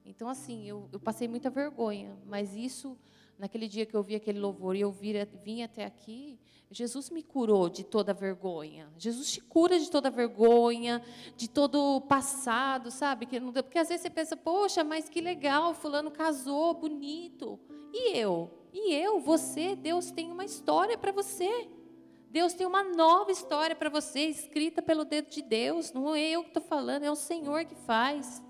[0.05, 2.97] Então, assim, eu, eu passei muita vergonha, mas isso
[3.41, 6.37] naquele dia que eu vi aquele louvor e eu vim até aqui,
[6.69, 8.87] Jesus me curou de toda vergonha.
[8.99, 11.01] Jesus te cura de toda vergonha,
[11.35, 13.27] de todo o passado, sabe?
[13.63, 17.59] Porque às vezes você pensa, poxa, mas que legal, fulano casou, bonito.
[17.91, 18.51] E eu?
[18.71, 19.19] E eu?
[19.19, 19.75] Você?
[19.75, 21.67] Deus tem uma história para você.
[22.29, 25.91] Deus tem uma nova história para você, escrita pelo dedo de Deus.
[25.91, 28.41] Não é eu que estou falando, é o Senhor que faz.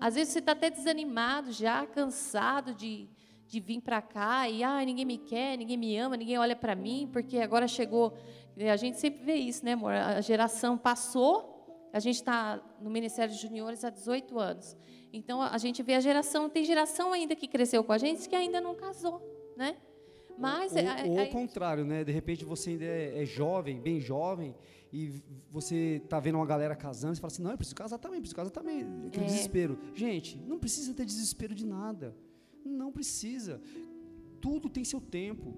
[0.00, 3.08] Às vezes você está até desanimado já, cansado de
[3.52, 6.74] de vir para cá e ah, ninguém me quer, ninguém me ama, ninguém olha para
[6.74, 8.14] mim, porque agora chegou.
[8.56, 9.92] A gente sempre vê isso, né, amor?
[9.92, 14.74] A geração passou, a gente está no Ministério de Juniores há 18 anos.
[15.12, 18.34] Então a gente vê a geração, tem geração ainda que cresceu com a gente que
[18.34, 19.20] ainda não casou,
[19.54, 19.76] né?
[20.38, 22.02] Mas ou, é, ou ao contrário, né?
[22.04, 24.54] De repente você ainda é, é jovem, bem jovem,
[24.90, 28.18] e você está vendo uma galera casando, você fala assim, não, eu preciso casar também,
[28.18, 28.80] preciso casar também.
[29.08, 29.28] Aquele é.
[29.28, 29.78] desespero.
[29.94, 32.16] Gente, não precisa ter desespero de nada.
[32.64, 33.60] Não precisa.
[34.40, 35.54] tudo tem seu tempo.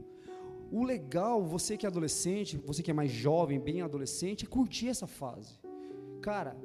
[0.70, 4.88] O legal, você que é adolescente, você que é mais jovem, bem adolescente, é curtir
[4.88, 5.54] essa fase.
[6.20, 6.56] Cara,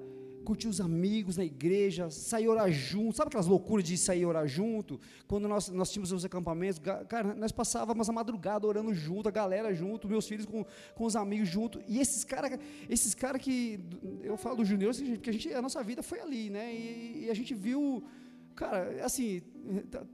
[0.43, 3.15] curtir os amigos na igreja, sair orar junto.
[3.15, 4.99] Sabe aquelas loucuras de sair orar junto?
[5.27, 9.73] Quando nós, nós tínhamos os acampamentos, cara, nós passávamos a madrugada orando junto, a galera
[9.73, 11.79] junto, meus filhos com, com os amigos junto.
[11.87, 13.79] E esses caras, esses cara que.
[14.23, 16.73] Eu falo do Júnior, porque a, gente, a nossa vida foi ali, né?
[16.73, 18.03] E, e a gente viu.
[18.59, 19.41] Cara, assim,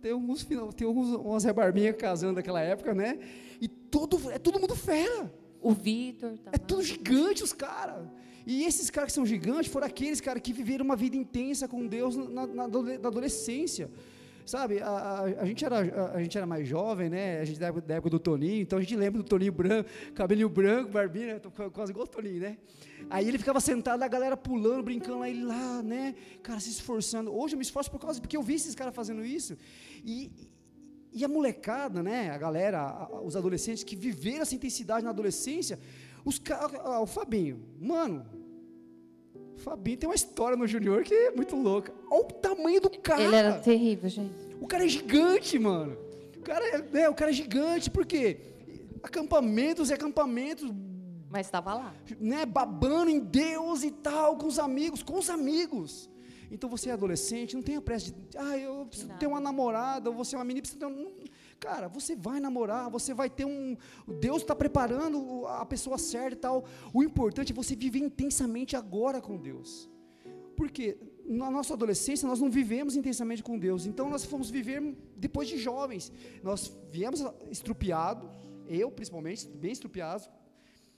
[0.03, 3.17] tem alguns tem alguns, umas rebarbinhas casando naquela época, né?
[3.59, 5.33] E todo, é todo mundo fera.
[5.59, 6.37] O Vitor.
[6.37, 8.07] Tá é tudo gigante os caras.
[8.45, 11.87] E esses caras que são gigantes foram aqueles caras que viveram uma vida intensa com
[11.87, 13.89] Deus na, na, na adolescência.
[14.45, 17.39] Sabe, a, a, a, gente era, a, a, gente era mais jovem, né?
[17.39, 19.89] A gente da época, da época do Toninho, então a gente lembra do Toninho branco,
[20.13, 21.41] cabelinho branco, barbinha, né?
[21.73, 22.57] quase igual o Toninho, né?
[23.09, 26.13] Aí ele ficava sentado, a galera pulando, brincando, ele lá, né?
[26.43, 27.35] Cara, se esforçando.
[27.35, 29.57] Hoje eu me esforço por causa, porque eu vi esses caras fazendo isso.
[30.03, 30.31] E,
[31.11, 32.29] e a molecada, né?
[32.29, 35.79] A galera, os adolescentes que viveram essa intensidade na adolescência,
[36.23, 36.39] os
[37.01, 38.25] o Fabinho, mano,
[39.57, 41.93] Fabinho tem uma história no Junior que é muito louca.
[42.09, 43.23] Olha o tamanho do cara.
[43.23, 44.33] Ele era terrível, gente.
[44.59, 45.97] O cara é gigante, mano.
[46.37, 48.39] O cara é, né, o cara é gigante, por quê?
[49.01, 50.71] Acampamentos e acampamentos.
[51.29, 51.93] Mas estava lá.
[52.19, 56.09] Né, babando em Deus e tal, com os amigos, com os amigos.
[56.51, 59.17] Então você é adolescente, não tenha pressa de, ah, eu preciso não.
[59.17, 61.11] ter uma namorada, ou você é uma menina, precisa ter um,
[61.59, 63.77] Cara, você vai namorar, você vai ter um.
[64.19, 66.65] Deus está preparando a pessoa certa e tal.
[66.93, 69.89] O importante é você viver intensamente agora com Deus.
[70.55, 73.85] Porque na nossa adolescência nós não vivemos intensamente com Deus.
[73.85, 76.11] Então nós fomos viver depois de jovens.
[76.43, 78.29] Nós viemos estrupiados,
[78.67, 80.23] eu principalmente, bem estrupiado.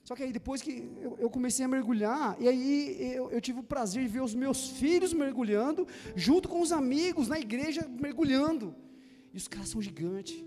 [0.03, 0.89] Só que aí depois que
[1.19, 4.69] eu, comecei a mergulhar, e aí eu, eu, tive o prazer de ver os meus
[4.69, 8.73] filhos mergulhando, junto com os amigos na igreja mergulhando.
[9.33, 10.43] E os caras são gigantes.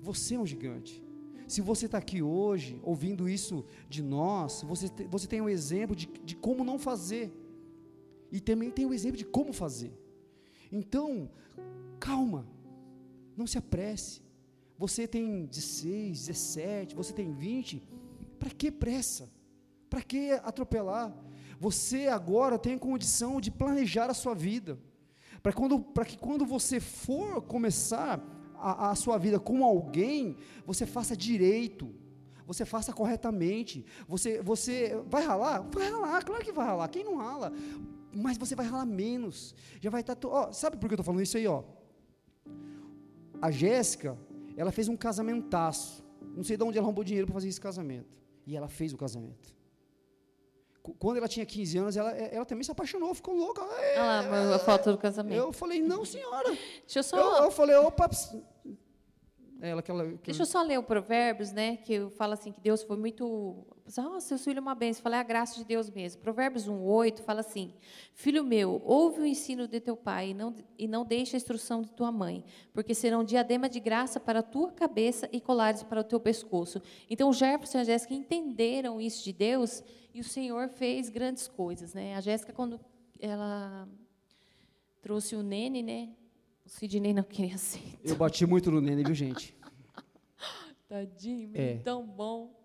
[0.00, 1.02] Você é um gigante.
[1.46, 5.94] Se você está aqui hoje, ouvindo isso de nós, você, te, você tem um exemplo
[5.94, 7.32] de, de como não fazer.
[8.32, 9.92] E também tem um exemplo de como fazer.
[10.70, 11.30] Então,
[12.00, 12.46] calma.
[13.36, 14.22] Não se apresse.
[14.76, 17.82] Você tem 16, 17, você tem 20.
[18.38, 19.30] Para que pressa?
[19.88, 21.16] Para que atropelar?
[21.58, 24.78] Você agora tem condição de planejar a sua vida
[25.42, 28.20] para que quando você for começar
[28.54, 31.94] a, a sua vida com alguém, você faça direito,
[32.46, 33.84] você faça corretamente.
[34.06, 35.60] Você, você vai ralar?
[35.62, 36.88] Vai ralar, claro que vai ralar.
[36.88, 37.52] Quem não rala?
[38.14, 39.54] Mas você vai ralar menos.
[39.80, 40.14] Já vai estar.
[40.14, 41.46] Tá, sabe por que eu estou falando isso aí?
[41.46, 41.64] Ó?
[43.42, 44.16] A Jéssica,
[44.56, 46.04] ela fez um casamentaço.
[46.36, 48.16] Não sei de onde ela arrumou dinheiro para fazer esse casamento.
[48.46, 49.55] E ela fez o casamento.
[50.94, 53.62] Quando ela tinha 15 anos, ela, ela também se apaixonou, ficou louca.
[53.62, 55.36] É, ah lá, a foto do casamento.
[55.36, 56.48] Eu falei, não, senhora.
[56.50, 57.16] Deixa eu só.
[57.16, 58.08] Eu, eu falei, opa.
[59.60, 60.18] Ela, aquela, aquela...
[60.22, 61.78] Deixa eu só ler o Provérbios, né?
[61.78, 63.66] Que fala assim que Deus foi muito.
[63.96, 65.02] Ah, seu filho é uma bênção.
[65.02, 66.20] Falei, é a graça de Deus mesmo.
[66.20, 67.72] Provérbios 1,8 fala assim:
[68.12, 71.80] Filho meu, ouve o ensino de teu pai e não, e não deixe a instrução
[71.80, 76.00] de tua mãe, porque serão diadema de graça para a tua cabeça e colares para
[76.00, 76.82] o teu pescoço.
[77.08, 81.48] Então, o Jefferson e a Jéssica entenderam isso de Deus e o Senhor fez grandes
[81.48, 82.14] coisas, né?
[82.14, 82.78] A Jéssica, quando
[83.18, 83.88] ela
[85.00, 86.10] trouxe o Nene, né?
[86.66, 87.80] O Sidney não queria ser.
[88.02, 89.56] Eu bati muito no Nene, viu, gente?
[90.88, 91.76] Tadinho, é.
[91.76, 92.60] tão bom.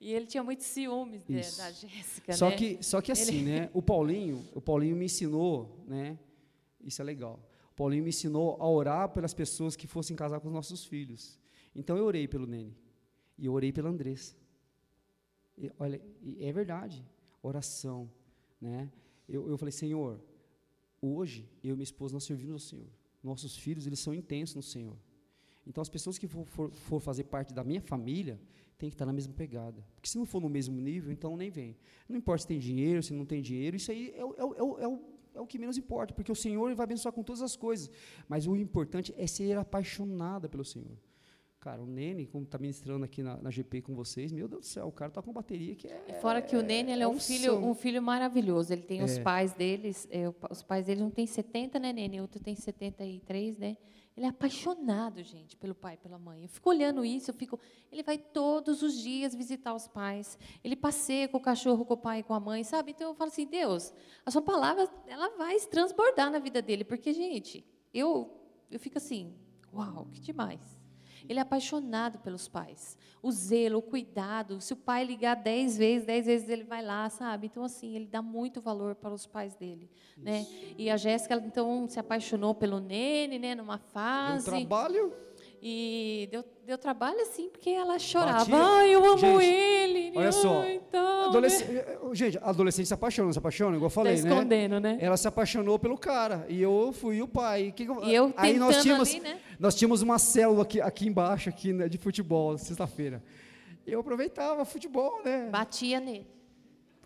[0.00, 2.56] E ele tinha muitos ciúmes né, da Jéssica, só né?
[2.56, 3.44] Que, só que assim, ele...
[3.44, 3.70] né?
[3.74, 6.18] O Paulinho, o Paulinho me ensinou, né?
[6.80, 7.38] Isso é legal.
[7.72, 11.38] O Paulinho me ensinou a orar pelas pessoas que fossem casar com os nossos filhos.
[11.74, 12.74] Então eu orei pelo Nene.
[13.36, 14.34] E eu orei pela Andressa.
[15.58, 16.00] E, olha,
[16.38, 17.06] é verdade,
[17.42, 18.10] oração,
[18.58, 18.90] né?
[19.28, 20.18] Eu, eu falei, Senhor,
[21.02, 22.99] hoje eu e minha esposa nós servimos ao Senhor.
[23.22, 24.96] Nossos filhos, eles são intensos no Senhor.
[25.66, 28.40] Então, as pessoas que for, for, for fazer parte da minha família,
[28.78, 29.86] tem que estar na mesma pegada.
[29.94, 31.76] Porque se não for no mesmo nível, então nem vem.
[32.08, 34.88] Não importa se tem dinheiro, se não tem dinheiro, isso aí é, é, é, é,
[34.88, 35.00] o,
[35.34, 37.90] é o que menos importa, porque o Senhor vai abençoar com todas as coisas.
[38.26, 40.96] Mas o importante é ser apaixonada pelo Senhor.
[41.60, 44.66] Cara, o Nene, como está ministrando aqui na, na, GP com vocês, meu Deus do
[44.66, 46.18] céu, o cara está com bateria que é.
[46.18, 48.72] Fora que o Nene ele é, é um filho, um filho maravilhoso.
[48.72, 49.04] Ele tem é.
[49.04, 52.18] os pais deles, é, os pais dele um tem 70, né, Nene?
[52.18, 53.76] O outro tem 73, né?
[54.16, 56.44] Ele é apaixonado, gente, pelo pai e pela mãe.
[56.44, 57.60] Eu fico olhando isso, eu fico.
[57.92, 60.38] Ele vai todos os dias visitar os pais.
[60.64, 62.92] Ele passeia com o cachorro, com o pai e com a mãe, sabe?
[62.92, 63.92] Então eu falo assim, Deus,
[64.24, 67.62] a sua palavra, ela vai se transbordar na vida dele, porque, gente,
[67.92, 68.34] eu,
[68.70, 69.34] eu fico assim,
[69.74, 70.79] uau, que demais.
[71.28, 72.96] Ele é apaixonado pelos pais.
[73.22, 74.60] O zelo, o cuidado.
[74.60, 77.46] Se o pai ligar dez vezes, dez vezes ele vai lá, sabe?
[77.46, 79.90] Então, assim, ele dá muito valor para os pais dele.
[80.16, 80.46] Né?
[80.78, 83.54] E a Jéssica, então, se apaixonou pelo Nene, né?
[83.54, 84.48] Numa fase.
[84.48, 85.12] Um trabalho.
[85.62, 88.38] E deu, deu trabalho, assim, porque ela chorava.
[88.46, 88.56] Batia.
[88.56, 90.12] Ai, eu amo Gente, ele.
[90.16, 91.84] olha só, Ai, então, Adolesc- né?
[92.14, 94.30] Gente, adolescente se apaixona, se apaixona, igual eu falei, tá né?
[94.30, 94.96] escondendo, né?
[95.00, 97.72] Ela se apaixonou pelo cara e eu fui o pai.
[97.76, 99.38] Que E eu aí nós tínhamos, ali, né?
[99.58, 103.22] nós tínhamos uma célula aqui, aqui embaixo aqui né, de futebol sexta-feira.
[103.86, 105.48] E eu aproveitava futebol, né?
[105.50, 106.26] Batia nele.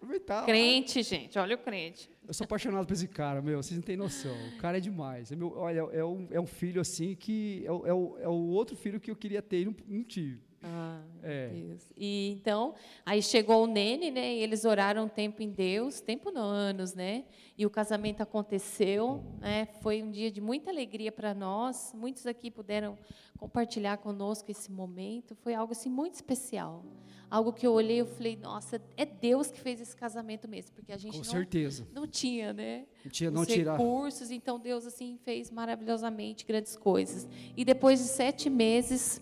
[0.04, 0.46] Aproveitava.
[0.46, 2.10] Crente, gente, olha o crente.
[2.26, 3.62] Eu sou apaixonado por esse cara, meu.
[3.62, 4.34] Vocês não têm noção.
[4.54, 5.32] O cara é demais.
[5.32, 8.28] É meu, olha, é um, é um filho assim que é, o- é o, é
[8.28, 10.40] o outro filho que eu queria ter e não, não tive.
[10.66, 11.48] Ah, É.
[11.48, 11.92] Deus.
[11.94, 12.74] E então,
[13.04, 14.34] aí chegou o Nene, né?
[14.36, 17.24] E eles oraram um tempo em Deus, tempo não, anos, né?
[17.58, 19.66] E o casamento aconteceu, né?
[19.82, 21.92] Foi um dia de muita alegria para nós.
[21.94, 22.96] Muitos aqui puderam
[23.36, 25.34] compartilhar conosco esse momento.
[25.34, 26.82] Foi algo assim muito especial.
[27.30, 30.92] Algo que eu olhei e falei, nossa, é Deus que fez esse casamento mesmo, porque
[30.92, 31.86] a gente Com não, certeza.
[31.92, 32.86] não tinha, né?
[33.04, 33.76] Não, tinha, os não tirar.
[33.76, 37.28] recursos, então Deus assim fez maravilhosamente grandes coisas.
[37.56, 39.20] E depois de sete meses,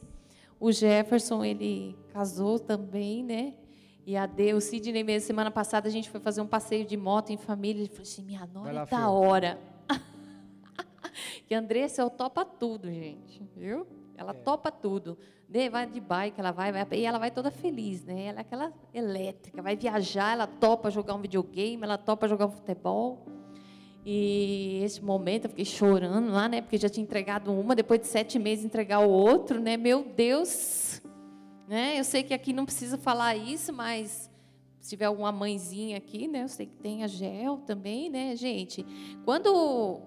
[0.60, 3.54] o Jefferson ele casou também, né?
[4.04, 7.30] E a Deus, Sidney mesmo, semana passada a gente foi fazer um passeio de moto
[7.30, 7.82] em família.
[7.82, 9.04] Ele falou assim: minha nora lá, é da Fê.
[9.04, 9.58] hora.
[11.46, 13.86] que Andressa, eu topa tudo, gente, viu?
[14.16, 15.16] Ela topa tudo.
[15.70, 18.24] Vai de bike, ela vai, vai, e ela vai toda feliz, né?
[18.24, 22.50] Ela é aquela elétrica, vai viajar, ela topa jogar um videogame, ela topa jogar um
[22.50, 23.26] futebol.
[24.04, 26.60] E esse momento eu fiquei chorando lá, né?
[26.60, 29.76] Porque já tinha entregado uma, depois de sete meses entregar o outro, né?
[29.76, 31.02] Meu Deus!
[31.68, 31.98] Né?
[31.98, 34.30] Eu sei que aqui não precisa falar isso, mas
[34.80, 36.42] se tiver alguma mãezinha aqui, né?
[36.42, 38.84] Eu sei que tem a Gel também, né, gente?
[39.24, 40.00] Quando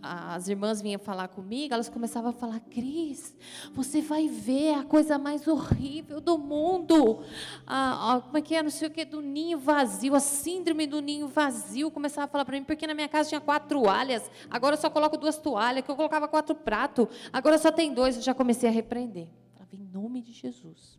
[0.00, 3.36] as irmãs vinham falar comigo, elas começavam a falar: Cris,
[3.74, 7.22] você vai ver a coisa mais horrível do mundo.
[7.66, 8.62] A, a- como é que é?
[8.62, 11.90] Não sei o que, do ninho vazio, a síndrome do ninho vazio.
[11.90, 14.88] Começava a falar para mim, porque na minha casa tinha quatro toalhas, agora eu só
[14.88, 18.16] coloco duas toalhas, que eu colocava quatro pratos, agora só tem dois.
[18.16, 19.28] Eu já comecei a repreender.
[19.54, 20.98] Falava, em nome de Jesus,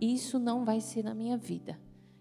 [0.00, 1.78] isso não vai ser na minha vida.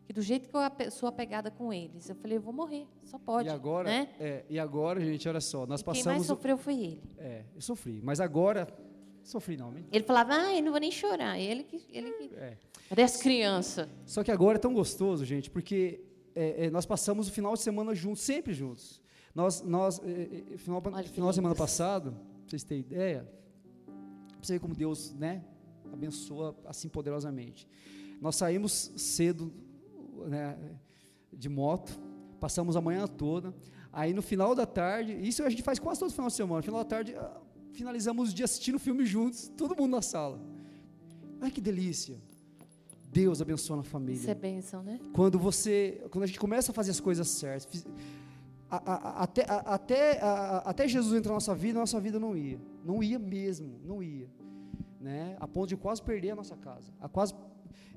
[0.08, 3.20] Que do jeito que eu sou apegada com eles, eu falei, eu vou morrer, só
[3.20, 3.50] pode.
[3.50, 4.10] E agora, né?
[4.18, 6.28] é, e agora, gente, olha só, nós E Quem mais passamos.
[6.28, 7.04] sofreu foi ele.
[7.18, 8.66] É, eu sofri, mas agora
[9.22, 9.86] sofri não, hein?
[9.92, 11.38] Ele falava, ah, eu não vou nem chorar.
[11.38, 11.84] Ele que.
[11.92, 12.36] Ele que...
[12.36, 12.58] É.
[12.88, 13.90] Cadê as crianças?
[14.06, 16.00] Só que agora é tão gostoso, gente, porque
[16.34, 19.02] é, é, nós passamos o final de semana juntos, sempre juntos.
[19.36, 23.30] Nós, nós é, é, final, Olha final de semana passado, pra vocês terem ideia,
[23.86, 25.44] pra você ver como Deus, né,
[25.92, 27.68] abençoa assim poderosamente.
[28.22, 29.54] Nós saímos cedo,
[30.26, 30.58] né,
[31.32, 32.00] de moto,
[32.40, 33.54] passamos a manhã toda,
[33.92, 36.64] aí no final da tarde, isso a gente faz quase todo final de semana, no
[36.64, 37.38] final da tarde, ah,
[37.72, 40.40] finalizamos o dia assistindo filme juntos, todo mundo na sala.
[41.42, 42.18] Ai que delícia.
[43.10, 45.00] Deus abençoa a família Isso é bênção, né?
[45.14, 47.88] quando você quando a gente começa a fazer as coisas certas
[48.70, 50.20] a- a- até, a- até,
[50.66, 54.04] até Jesus entrar na nossa vida a nossa vida não ia não ia mesmo não
[54.04, 54.28] ia
[55.00, 57.34] né a ponto de quase perder a nossa casa a quase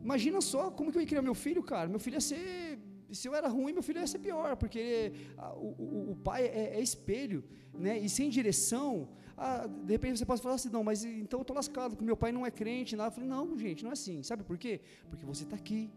[0.02, 2.78] imagina só como que eu ia criar meu filho cara meu filho ia ser
[3.12, 6.42] se eu era ruim meu filho ia ser pior porque ah, o, o- o pai
[6.46, 7.42] é, é espelho
[7.74, 9.08] né e sem direção
[9.42, 12.16] ah, de repente você pode falar assim, não, mas então eu estou lascado, porque meu
[12.16, 13.08] pai não é crente, nada.
[13.08, 14.22] Eu falei, não, gente, não é assim.
[14.22, 14.82] Sabe por quê?
[15.08, 15.90] Porque você está aqui,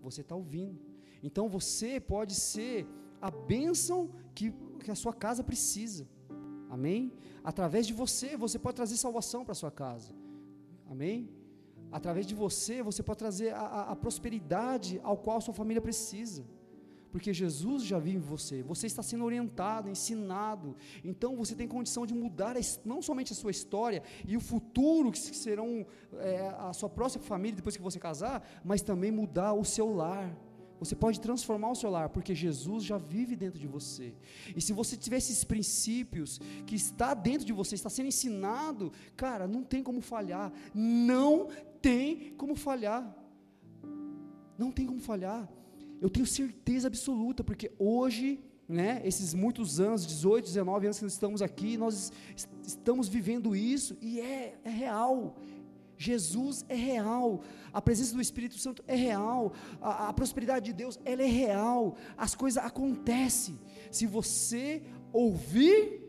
[0.00, 0.80] você está ouvindo.
[1.22, 2.86] Então você pode ser
[3.20, 6.08] a bênção que, que a sua casa precisa.
[6.70, 7.12] Amém?
[7.44, 10.10] Através de você, você pode trazer salvação para a sua casa.
[10.88, 11.28] Amém?
[11.90, 16.44] Através de você, você pode trazer a, a- a prosperidade ao qual sua família precisa.
[17.10, 22.04] Porque Jesus já vive em você, você está sendo orientado, ensinado, então você tem condição
[22.04, 25.86] de mudar não somente a sua história e o futuro que se- serão
[26.18, 30.36] é, a sua próxima família depois que você casar, mas também mudar o seu lar.
[30.80, 34.14] Você pode transformar o seu lar, porque Jesus já vive dentro de você.
[34.54, 39.48] E se você tiver esses princípios que está dentro de você, está sendo ensinado, cara,
[39.48, 40.52] não tem como falhar.
[40.72, 41.48] Não
[41.80, 43.14] tem como falhar.
[44.56, 45.48] Não tem como falhar.
[46.00, 51.12] Eu tenho certeza absoluta, porque hoje, né, esses muitos anos, 18, 19 anos que nós
[51.12, 55.36] estamos aqui, nós es- estamos vivendo isso e é, é real.
[56.00, 57.40] Jesus é real,
[57.72, 61.96] a presença do Espírito Santo é real, a, a prosperidade de Deus ela é real,
[62.16, 63.58] as coisas acontecem.
[63.90, 64.80] Se você
[65.12, 66.00] ouvir,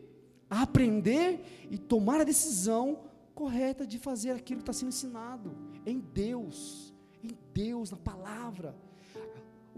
[0.48, 3.00] aprender e tomar a decisão
[3.40, 8.76] correta de fazer aquilo que está sendo ensinado em Deus, em Deus, na palavra.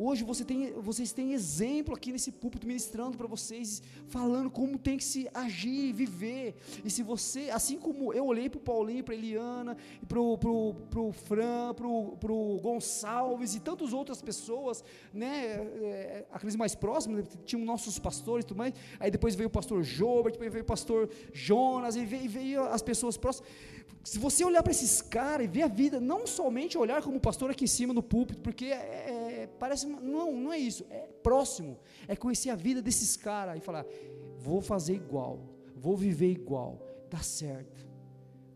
[0.04, 4.96] Hoje você tem, vocês têm exemplo aqui nesse púlpito ministrando para vocês, falando como tem
[4.98, 6.56] que se agir, viver.
[6.84, 9.76] E se você, assim como eu olhei para o Paulinho, para Eliana,
[10.08, 14.82] para o Fran, para o Gonçalves e tantas outras pessoas,
[15.14, 15.36] né,
[15.90, 19.52] é, aqueles mais próximos, né, tinham nossos pastores e tudo mais, aí depois veio o
[19.52, 23.48] pastor Jobert, depois veio o pastor Jonas, e veio, veio as pessoas próximas.
[24.04, 27.52] Se você olhar para esses caras e ver a vida, não somente olhar como pastor
[27.52, 29.21] aqui em cima no púlpito, porque é, é,
[29.62, 33.86] parece, não, não é isso, é próximo, é conhecer a vida desses caras e falar,
[34.36, 35.38] vou fazer igual,
[35.76, 37.86] vou viver igual, dá certo.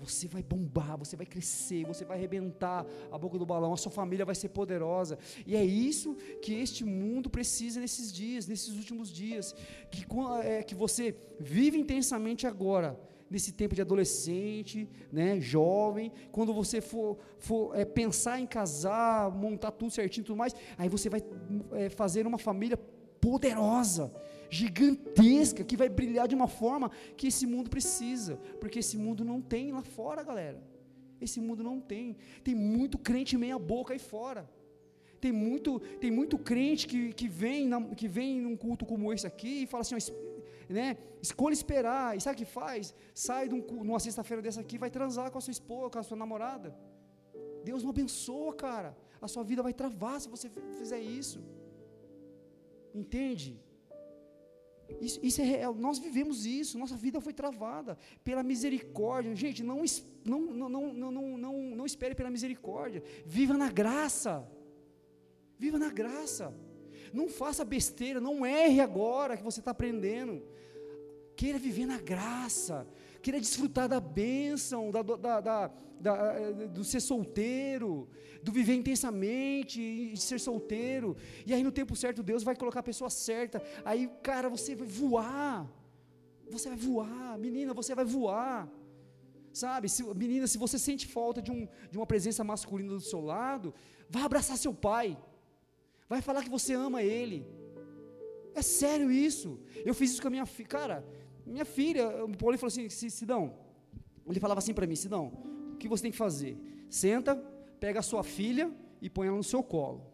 [0.00, 3.92] Você vai bombar, você vai crescer, você vai arrebentar a boca do balão, a sua
[3.92, 5.16] família vai ser poderosa.
[5.46, 9.54] E é isso que este mundo precisa nesses dias, nesses últimos dias.
[9.92, 10.04] Que,
[10.42, 12.98] é, que você vive intensamente agora,
[13.31, 19.72] nesse tempo de adolescente, né, jovem, quando você for, for é, pensar em casar, montar
[19.72, 21.22] tudo certinho e tudo mais, aí você vai
[21.72, 22.77] é, fazer uma família
[23.20, 24.12] poderosa,
[24.49, 29.41] gigantesca, que vai brilhar de uma forma que esse mundo precisa, porque esse mundo não
[29.41, 30.62] tem lá fora, galera.
[31.20, 32.16] Esse mundo não tem.
[32.45, 34.49] Tem muito crente meia boca aí fora.
[35.20, 39.27] Tem muito, tem muito crente que, que, vem na, que vem num culto como esse
[39.27, 39.97] aqui e fala assim:
[40.69, 40.97] né?
[41.23, 42.17] Escolha esperar.
[42.17, 42.95] E sabe o que faz?
[43.14, 46.03] Sai de um, numa sexta-feira dessa aqui, vai transar com a sua esposa, com a
[46.03, 46.77] sua namorada.
[47.64, 48.97] Deus não abençoa, cara.
[49.21, 50.49] A sua vida vai travar se você
[50.79, 51.41] fizer isso.
[52.95, 53.61] Entende?
[55.01, 55.75] Isso, isso é real.
[55.75, 56.79] Nós vivemos isso.
[56.79, 59.35] Nossa vida foi travada pela misericórdia.
[59.35, 59.83] Gente, não,
[60.25, 63.03] não, não, não, não, não, não espere pela misericórdia.
[63.25, 64.47] Viva na graça.
[65.59, 66.55] Viva na graça.
[67.12, 70.43] Não faça besteira, não erre agora que você está aprendendo.
[71.37, 72.87] Queira viver na graça,
[73.22, 75.70] queira desfrutar da bênção, da, da, da,
[76.01, 78.09] da, do ser solteiro,
[78.43, 81.16] do viver intensamente e de ser solteiro.
[81.45, 83.62] E aí no tempo certo Deus vai colocar a pessoa certa.
[83.84, 85.70] Aí, cara, você vai voar.
[86.51, 88.68] Você vai voar, menina, você vai voar.
[89.53, 93.20] Sabe, se, menina, se você sente falta de, um, de uma presença masculina do seu
[93.20, 93.74] lado,
[94.09, 95.18] vá abraçar seu pai.
[96.09, 97.47] Vai falar que você ama ele.
[98.55, 99.59] É sério isso.
[99.84, 100.68] Eu fiz isso com a minha filha.
[100.68, 101.05] Cara,
[101.47, 103.55] minha filha, o Paulinho falou assim: Sidão,
[104.28, 105.32] ele falava assim para mim: Sidão,
[105.72, 106.59] o que você tem que fazer?
[106.88, 107.36] Senta,
[107.80, 108.70] pega a sua filha
[109.01, 110.12] e põe ela no seu colo.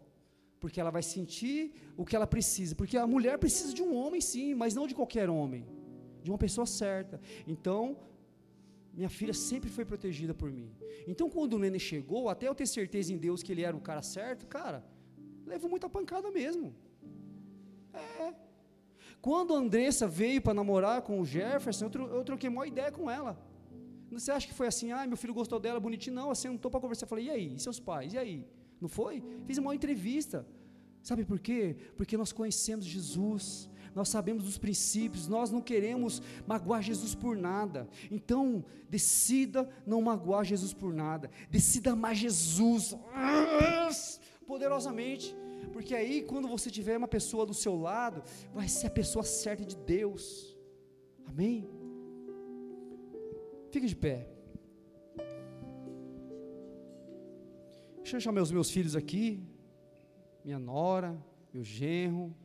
[0.59, 2.73] Porque ela vai sentir o que ela precisa.
[2.75, 5.65] Porque a mulher precisa de um homem, sim, mas não de qualquer homem.
[6.21, 7.19] De uma pessoa certa.
[7.45, 7.97] Então,
[8.93, 10.71] minha filha sempre foi protegida por mim.
[11.05, 13.81] Então, quando o Nene chegou, até eu ter certeza em Deus que ele era o
[13.81, 14.85] cara certo, cara,
[15.45, 16.73] Levo muita pancada mesmo.
[17.93, 18.33] É.
[19.23, 22.91] Quando a Andressa veio para namorar com o Jefferson, eu, tro eu troquei uma ideia
[22.91, 23.41] com ela.
[24.11, 26.13] Você acha que foi assim, ah, meu filho gostou dela, bonitinho?
[26.13, 27.05] Não, não estou para conversar.
[27.05, 27.55] Eu falei, e aí?
[27.55, 28.11] E seus pais?
[28.11, 28.45] E aí?
[28.81, 29.23] Não foi?
[29.45, 30.45] Fiz uma entrevista.
[31.01, 31.77] Sabe por quê?
[31.95, 37.87] Porque nós conhecemos Jesus, nós sabemos dos princípios, nós não queremos magoar Jesus por nada.
[38.11, 42.93] Então, decida não magoar Jesus por nada, decida amar Jesus
[44.45, 45.33] poderosamente,
[45.71, 49.65] porque aí quando você tiver uma pessoa do seu lado, vai ser a pessoa certa
[49.65, 50.57] de Deus.
[51.25, 51.69] Amém?
[53.71, 54.27] Fique de pé.
[57.97, 59.41] Deixa eu chamar os meus filhos aqui,
[60.43, 61.17] minha nora,
[61.53, 62.35] meu genro.